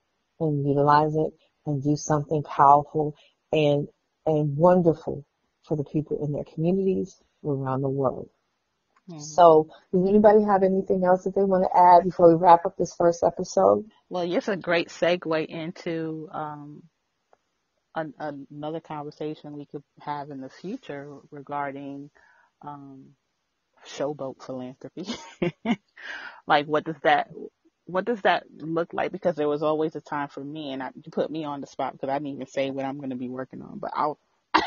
and 0.40 0.66
utilize 0.66 1.14
it 1.14 1.32
and 1.66 1.82
do 1.82 1.96
something 1.96 2.42
powerful 2.42 3.14
and 3.52 3.88
and 4.24 4.56
wonderful 4.56 5.24
for 5.64 5.76
the 5.76 5.84
people 5.84 6.24
in 6.24 6.32
their 6.32 6.44
communities 6.44 7.16
around 7.44 7.82
the 7.82 7.88
world. 7.88 8.28
Mm-hmm. 9.08 9.20
So, 9.20 9.68
does 9.92 10.08
anybody 10.08 10.42
have 10.42 10.64
anything 10.64 11.04
else 11.04 11.24
that 11.24 11.34
they 11.34 11.44
want 11.44 11.64
to 11.64 11.78
add 11.78 12.04
before 12.04 12.28
we 12.28 12.34
wrap 12.34 12.66
up 12.66 12.76
this 12.76 12.94
first 12.96 13.22
episode? 13.22 13.88
Well, 14.08 14.30
it's 14.30 14.48
a 14.48 14.56
great 14.56 14.88
segue 14.88 15.46
into 15.46 16.28
um, 16.32 16.82
an, 17.94 18.14
another 18.18 18.80
conversation 18.80 19.56
we 19.56 19.66
could 19.66 19.84
have 20.00 20.30
in 20.30 20.40
the 20.40 20.48
future 20.48 21.18
regarding 21.30 22.10
um, 22.62 23.10
showboat 23.86 24.44
philanthropy. 24.44 25.06
like, 26.48 26.66
what 26.66 26.84
does 26.84 26.96
that 27.04 27.28
what 27.86 28.04
does 28.04 28.20
that 28.22 28.44
look 28.58 28.92
like? 28.92 29.12
Because 29.12 29.36
there 29.36 29.48
was 29.48 29.62
always 29.62 29.94
a 29.96 30.00
time 30.00 30.28
for 30.28 30.44
me, 30.44 30.72
and 30.72 30.82
I, 30.82 30.90
you 30.94 31.10
put 31.10 31.30
me 31.30 31.44
on 31.44 31.60
the 31.60 31.66
spot 31.66 31.92
because 31.92 32.08
I 32.08 32.14
didn't 32.14 32.34
even 32.34 32.46
say 32.46 32.70
what 32.70 32.84
I'm 32.84 32.98
going 32.98 33.10
to 33.10 33.16
be 33.16 33.28
working 33.28 33.62
on. 33.62 33.78
But 33.78 33.92
I'll, 33.94 34.18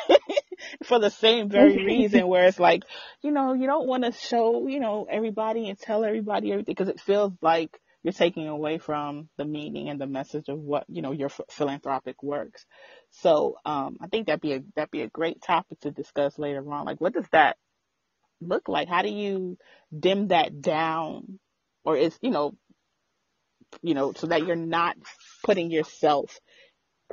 for 0.86 1.00
the 1.00 1.10
same 1.10 1.50
very 1.50 1.84
reason, 1.84 2.28
where 2.28 2.46
it's 2.46 2.60
like, 2.60 2.84
you 3.22 3.32
know, 3.32 3.54
you 3.54 3.68
don't 3.68 3.88
want 3.88 4.04
to 4.06 4.12
show, 4.12 4.68
you 4.68 4.80
know, 4.80 5.08
everybody 5.10 5.70
and 5.70 5.78
tell 5.78 6.04
everybody 6.04 6.52
everything 6.52 6.74
because 6.74 6.90
it 6.90 7.00
feels 7.00 7.34
like 7.42 7.80
you're 8.04 8.14
taking 8.14 8.48
away 8.48 8.78
from 8.78 9.30
the 9.38 9.46
meaning 9.46 9.90
and 9.90 10.00
the 10.00 10.08
message 10.08 10.48
of 10.48 10.58
what 10.60 10.86
you 10.88 11.02
know 11.02 11.12
your 11.12 11.30
philanthropic 11.50 12.24
works. 12.24 12.66
So 13.12 13.58
um, 13.66 13.98
I 14.02 14.08
think 14.08 14.28
that'd 14.28 14.42
be 14.42 14.54
a 14.54 14.64
that'd 14.76 14.92
be 14.92 15.02
a 15.02 15.10
great 15.10 15.42
topic 15.42 15.82
to 15.82 15.92
discuss 15.92 16.40
later 16.40 16.64
on. 16.72 16.86
Like, 16.86 17.02
what 17.02 17.14
does 17.14 17.28
that 17.32 17.58
look 18.40 18.70
like? 18.70 18.88
How 18.88 19.02
do 19.02 19.10
you 19.10 19.58
dim 19.98 20.30
that 20.30 20.62
down, 20.62 21.40
or 21.84 21.98
is 21.98 22.18
you 22.22 22.32
know 22.32 22.56
you 23.82 23.94
know, 23.94 24.14
so 24.14 24.28
that 24.28 24.46
you're 24.46 24.56
not 24.56 24.98
putting 25.44 25.72
yourself 25.72 26.40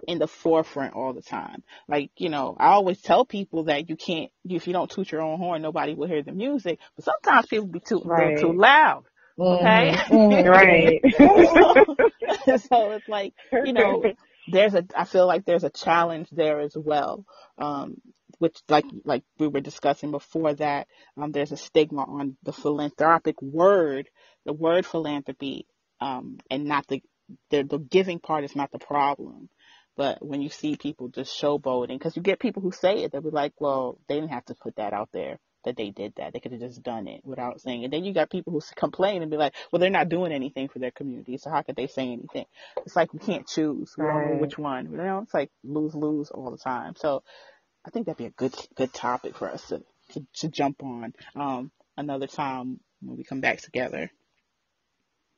in 0.07 0.19
the 0.19 0.29
forefront 0.29 0.95
all 0.95 1.13
the 1.13 1.23
time. 1.23 1.63
Like, 1.89 2.11
you 2.17 2.29
know, 2.29 2.57
I 2.59 2.69
always 2.69 3.01
tell 3.01 3.25
people 3.25 3.65
that 3.65 3.89
you 3.89 3.97
can't, 3.97 4.31
if 4.45 4.67
you 4.67 4.73
don't 4.73 4.91
toot 4.91 5.11
your 5.11 5.23
own 5.23 5.39
horn, 5.39 5.63
nobody 5.63 5.95
will 5.95 6.09
hear 6.09 6.23
the 6.23 6.33
music. 6.33 6.79
But 6.97 7.05
sometimes 7.05 7.47
people 7.47 7.67
be 7.67 7.81
too, 7.81 8.03
right. 8.05 8.39
too 8.39 8.53
loud. 8.53 9.05
Okay. 9.39 9.97
Mm-hmm. 10.09 10.49
right. 10.49 11.01
so, 12.47 12.57
so 12.69 12.93
it's 12.93 13.09
like, 13.09 13.35
you 13.65 13.73
know, 13.73 14.03
there's 14.51 14.75
a, 14.75 14.85
I 14.95 15.05
feel 15.05 15.27
like 15.27 15.45
there's 15.45 15.65
a 15.65 15.71
challenge 15.71 16.29
there 16.31 16.61
as 16.61 16.77
well. 16.77 17.25
Um, 17.59 17.97
which 18.39 18.59
like, 18.69 18.85
like 19.05 19.23
we 19.39 19.47
were 19.47 19.61
discussing 19.61 20.11
before 20.11 20.53
that, 20.55 20.89
um, 21.17 21.33
there's 21.33 21.53
a 21.53 21.57
stigma 21.57 22.03
on 22.03 22.37
the 22.43 22.53
philanthropic 22.53 23.41
word, 23.41 24.11
the 24.45 24.53
word 24.53 24.85
philanthropy 24.85 25.67
um, 26.01 26.39
and 26.51 26.65
not 26.65 26.87
the, 26.87 27.03
the 27.51 27.63
the 27.63 27.79
giving 27.79 28.19
part 28.19 28.45
is 28.45 28.57
not 28.57 28.71
the 28.71 28.79
problem. 28.79 29.49
But 29.97 30.25
when 30.25 30.43
you 30.43 30.51
see 30.51 30.77
people 30.77 31.09
just 31.09 31.41
showboating, 31.41 31.99
because 31.99 32.17
you 32.17 32.23
get 32.23 32.39
people 32.39 32.61
who 32.61 32.71
say 32.71 33.03
it, 33.03 33.13
they'll 33.13 33.23
be 33.23 33.31
like, 33.31 33.55
well, 33.59 33.99
they 34.09 34.17
didn't 34.17 34.33
have 34.33 34.45
to 34.47 34.55
put 34.55 34.77
that 34.77 34.93
out 34.93 35.09
there 35.13 35.39
that 35.67 35.77
they 35.77 35.91
did 35.91 36.15
that. 36.17 36.33
They 36.33 36.41
could 36.41 36.53
have 36.53 36.61
just 36.61 36.83
done 36.83 37.09
it 37.09 37.21
without 37.25 37.61
saying 37.61 37.83
it. 37.83 37.91
Then 37.91 38.05
you 38.05 38.15
got 38.15 38.31
people 38.31 38.53
who 38.53 38.61
complain 38.77 39.23
and 39.23 39.31
be 39.31 39.37
like, 39.37 39.55
well, 39.71 39.81
they're 39.81 39.91
not 39.91 40.09
doing 40.09 40.33
anything 40.33 40.69
for 40.69 40.79
their 40.79 40.91
community, 40.91 41.39
so 41.39 41.51
how 41.51 41.63
could 41.63 41.77
they 41.77 41.89
say 41.89 42.05
anything? 42.05 42.47
It's 42.85 42.97
like 42.97 43.13
we 43.13 43.19
can't 43.19 43.47
choose. 43.47 43.95
We 43.99 44.05
don't 44.05 44.25
know 44.25 44.39
which 44.41 44.57
one. 44.57 44.91
You 44.91 44.97
know, 44.97 45.21
it's 45.21 45.35
like 45.35 45.51
lose 45.65 45.95
lose 45.95 46.31
all 46.31 46.51
the 46.51 46.59
time. 46.59 46.95
So 46.97 47.23
I 47.85 47.91
think 47.91 48.07
that'd 48.07 48.17
be 48.17 48.27
a 48.27 48.31
good 48.31 48.55
good 48.77 48.95
topic 48.95 49.37
for 49.37 49.51
us 49.51 49.67
to 49.69 49.83
to, 50.13 50.27
to 50.37 50.49
jump 50.49 50.83
on 50.83 51.13
um, 51.35 51.71
another 51.97 52.27
time 52.29 52.81
when 53.03 53.17
we 53.17 53.25
come 53.25 53.41
back 53.41 53.61
together. 53.61 54.11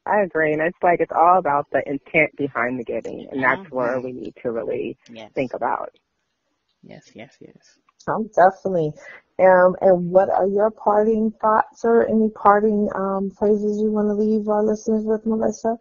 I 0.07 0.23
agree. 0.23 0.53
And 0.53 0.63
it's 0.63 0.79
like 0.83 1.01
it's 1.01 1.13
all 1.15 1.39
about 1.39 1.67
the 1.71 1.83
intent 1.87 2.35
behind 2.37 2.79
the 2.79 2.85
giving. 2.85 3.29
And 3.31 3.43
that's 3.43 3.61
mm-hmm. 3.61 3.77
where 3.77 4.01
we 4.01 4.13
need 4.13 4.35
to 4.43 4.51
really 4.51 4.97
yes. 5.11 5.31
think 5.35 5.55
about. 5.55 5.91
Yes, 6.83 7.11
yes, 7.15 7.37
yes. 7.41 7.79
Um, 8.07 8.31
definitely. 8.35 8.93
Um, 9.39 9.77
and 9.81 10.11
what 10.11 10.31
are 10.31 10.47
your 10.47 10.71
parting 10.71 11.33
thoughts 11.41 11.85
or 11.85 12.09
any 12.09 12.31
parting 12.31 12.89
um, 12.95 13.31
phrases 13.31 13.81
you 13.81 13.91
want 13.91 14.09
to 14.09 14.15
leave 14.15 14.49
our 14.49 14.65
listeners 14.65 15.05
with, 15.05 15.27
Melissa? 15.27 15.77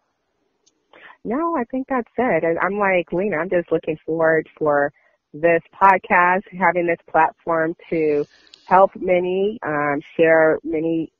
No, 1.23 1.55
I 1.57 1.63
think 1.65 1.87
that's 1.89 2.11
it. 2.17 2.43
And 2.43 2.59
I'm 2.59 2.77
like 2.77 3.11
Lena. 3.11 3.37
I'm 3.37 3.49
just 3.49 3.71
looking 3.71 3.97
forward 4.05 4.47
for 4.57 4.91
this 5.33 5.61
podcast, 5.73 6.43
having 6.57 6.87
this 6.87 6.99
platform 7.09 7.75
to 7.89 8.25
help 8.65 8.91
many, 8.95 9.59
um, 9.65 10.01
share 10.15 10.59
many 10.63 11.11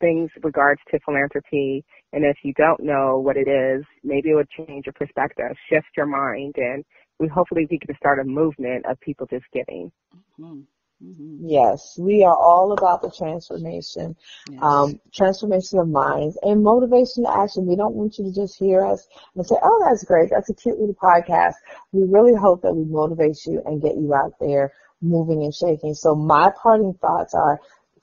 things 0.00 0.30
regards 0.42 0.80
to 0.90 0.98
philanthropy. 1.04 1.84
And 2.16 2.24
if 2.24 2.38
you 2.42 2.54
don't 2.54 2.80
know 2.80 3.18
what 3.18 3.36
it 3.36 3.46
is, 3.46 3.84
maybe 4.02 4.30
it 4.30 4.36
would 4.36 4.48
change 4.48 4.86
your 4.86 4.94
perspective, 4.94 5.54
shift 5.68 5.88
your 5.98 6.06
mind, 6.06 6.54
and 6.56 6.82
we 7.18 7.28
hopefully 7.28 7.68
we 7.70 7.78
can 7.78 7.94
start 7.94 8.20
a 8.20 8.24
movement 8.24 8.86
of 8.86 8.98
people 9.00 9.26
just 9.26 9.44
giving. 9.52 9.92
Mm-hmm. 10.40 10.60
Mm-hmm. 11.04 11.46
Yes, 11.46 11.98
we 12.00 12.24
are 12.24 12.34
all 12.34 12.72
about 12.72 13.02
the 13.02 13.10
transformation, 13.10 14.16
yes. 14.48 14.62
um, 14.62 14.98
transformation 15.12 15.78
of 15.78 15.88
minds 15.88 16.38
and 16.40 16.62
motivation 16.62 17.24
to 17.24 17.36
action. 17.36 17.66
We 17.66 17.76
don't 17.76 17.94
want 17.94 18.16
you 18.16 18.24
to 18.24 18.32
just 18.34 18.58
hear 18.58 18.82
us 18.82 19.06
and 19.34 19.46
say, 19.46 19.56
oh, 19.62 19.84
that's 19.86 20.04
great. 20.04 20.30
That's 20.30 20.48
a 20.48 20.54
cute 20.54 20.78
little 20.78 20.94
podcast. 20.94 21.56
We 21.92 22.04
really 22.04 22.34
hope 22.34 22.62
that 22.62 22.72
we 22.72 22.86
motivate 22.86 23.44
you 23.44 23.60
and 23.66 23.82
get 23.82 23.96
you 23.96 24.14
out 24.14 24.32
there 24.40 24.72
moving 25.02 25.42
and 25.42 25.54
shaking. 25.54 25.92
So 25.92 26.14
my 26.14 26.50
parting 26.62 26.94
thoughts 26.94 27.34
are 27.34 27.60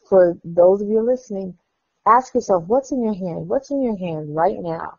for 0.07 0.37
those 0.43 0.83
of 0.83 0.87
you 0.87 1.01
listening, 1.01 1.57
Ask 2.05 2.35
yourself, 2.35 2.65
what's 2.67 2.91
in 2.91 3.03
your 3.03 3.13
hand? 3.13 3.47
What's 3.47 3.71
in 3.71 3.81
your 3.81 3.97
hand 3.97 4.35
right 4.35 4.57
now? 4.59 4.97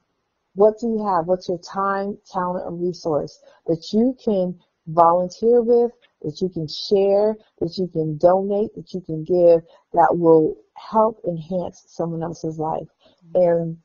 What 0.55 0.79
do 0.79 0.87
you 0.87 1.05
have? 1.07 1.27
What's 1.27 1.49
your 1.49 1.59
time, 1.59 2.19
talent, 2.31 2.65
or 2.65 2.73
resource 2.73 3.39
that 3.67 3.93
you 3.93 4.17
can 4.25 4.59
volunteer 4.87 5.63
with, 5.63 5.91
that 6.23 6.41
you 6.41 6.49
can 6.49 6.67
share, 6.69 7.37
that 7.61 7.77
you 7.77 7.89
can 7.89 8.17
donate, 8.17 8.75
that 8.75 8.93
you 8.95 9.01
can 9.01 9.25
give, 9.25 9.63
that 9.93 10.09
will 10.13 10.57
help 10.77 11.21
enhance 11.27 11.85
someone 11.89 12.23
else's 12.23 12.59
life. 12.59 12.89
Mm-hmm. 13.35 13.37
And 13.37 13.79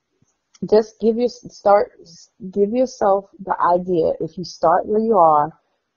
just 0.70 1.00
give 1.00 1.18
your 1.18 1.30
start, 1.30 1.92
give 2.52 2.72
yourself 2.72 3.26
the 3.40 3.56
idea. 3.62 4.14
If 4.20 4.38
you 4.38 4.44
start 4.44 4.86
where 4.86 5.02
you 5.02 5.18
are, 5.18 5.52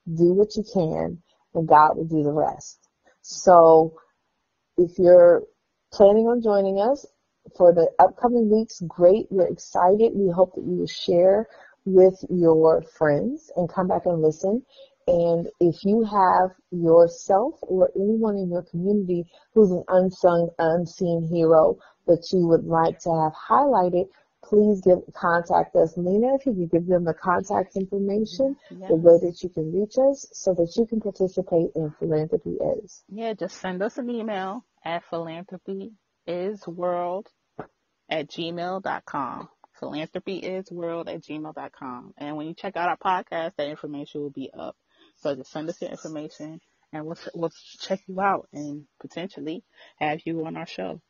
do 0.07 0.33
what 0.33 0.55
you 0.55 0.63
can, 0.73 1.21
and 1.53 1.67
God 1.67 1.95
will 1.95 2.05
do 2.05 2.23
the 2.23 2.31
rest. 2.31 2.79
So, 3.21 3.97
if 4.77 4.97
you're 4.97 5.43
planning 5.91 6.25
on 6.25 6.41
joining 6.41 6.79
us, 6.79 7.05
for 7.57 7.73
the 7.73 7.89
upcoming 7.99 8.49
weeks, 8.49 8.81
great. 8.87 9.27
We're 9.29 9.47
excited. 9.47 10.13
We 10.15 10.31
hope 10.31 10.55
that 10.55 10.63
you 10.63 10.77
will 10.77 10.87
share 10.87 11.47
with 11.85 12.15
your 12.29 12.81
friends 12.81 13.51
and 13.55 13.71
come 13.71 13.87
back 13.87 14.05
and 14.05 14.21
listen. 14.21 14.63
And 15.05 15.47
if 15.59 15.83
you 15.83 16.03
have 16.03 16.51
yourself 16.71 17.55
or 17.61 17.91
anyone 17.95 18.37
in 18.37 18.49
your 18.49 18.63
community 18.63 19.25
who's 19.53 19.71
an 19.71 19.83
unsung, 19.89 20.49
unseen 20.57 21.27
hero 21.29 21.77
that 22.07 22.25
you 22.31 22.47
would 22.47 22.65
like 22.65 22.99
to 22.99 23.09
have 23.09 23.33
highlighted, 23.33 24.07
please 24.43 24.81
give, 24.81 24.99
contact 25.13 25.75
us. 25.75 25.93
Lena, 25.97 26.35
if 26.35 26.45
you 26.45 26.53
could 26.53 26.71
give 26.71 26.87
them 26.87 27.03
the 27.03 27.13
contact 27.13 27.75
information, 27.75 28.55
yes. 28.71 28.89
the 28.89 28.95
way 28.95 29.17
that 29.19 29.43
you 29.43 29.49
can 29.49 29.73
reach 29.73 29.97
us 29.97 30.27
so 30.31 30.53
that 30.53 30.73
you 30.77 30.85
can 30.85 31.01
participate 31.01 31.71
in 31.75 31.93
Philanthropy 31.99 32.57
Is. 32.83 33.03
Yeah, 33.09 33.33
just 33.33 33.57
send 33.57 33.81
us 33.81 33.97
an 33.97 34.09
email 34.09 34.65
at 34.85 35.03
philanthropy 35.09 35.93
is 36.27 36.65
world 36.67 37.27
at 38.09 38.29
gmail.com. 38.29 39.49
Philanthropy 39.79 40.37
is 40.37 40.71
world 40.71 41.09
at 41.09 41.21
gmail.com. 41.21 42.13
And 42.17 42.37
when 42.37 42.47
you 42.47 42.53
check 42.53 42.77
out 42.77 42.89
our 42.89 42.97
podcast, 42.97 43.55
that 43.57 43.69
information 43.69 44.21
will 44.21 44.29
be 44.29 44.49
up. 44.57 44.75
So 45.17 45.35
just 45.35 45.51
send 45.51 45.69
us 45.69 45.81
your 45.81 45.91
information 45.91 46.61
and 46.91 47.05
we'll, 47.05 47.17
we'll 47.33 47.51
check 47.79 48.01
you 48.07 48.21
out 48.21 48.47
and 48.53 48.85
potentially 49.01 49.63
have 49.97 50.21
you 50.25 50.45
on 50.45 50.55
our 50.55 50.67
show. 50.67 51.01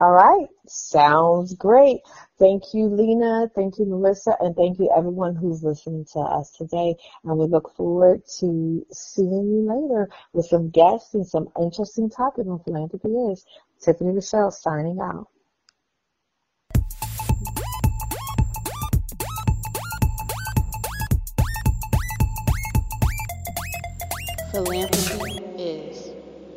All 0.00 0.12
right. 0.12 0.46
Sounds 0.68 1.54
great. 1.54 2.02
Thank 2.38 2.72
you, 2.72 2.86
Lena. 2.86 3.50
Thank 3.56 3.78
you, 3.78 3.84
Melissa. 3.84 4.36
And 4.38 4.54
thank 4.54 4.78
you, 4.78 4.88
everyone 4.96 5.34
who's 5.34 5.64
listening 5.64 6.04
to 6.12 6.20
us 6.20 6.52
today. 6.52 6.94
And 7.24 7.36
we 7.36 7.46
look 7.46 7.74
forward 7.74 8.22
to 8.38 8.86
seeing 8.92 9.48
you 9.48 9.66
later 9.66 10.08
with 10.32 10.46
some 10.46 10.70
guests 10.70 11.14
and 11.14 11.26
some 11.26 11.48
interesting 11.60 12.10
topics 12.10 12.46
on 12.46 12.60
philanthropy 12.60 13.08
is. 13.08 13.44
Tiffany 13.82 14.12
Michelle 14.12 14.52
signing 14.52 15.00
out. 15.00 15.26
Philanthropy 24.52 24.97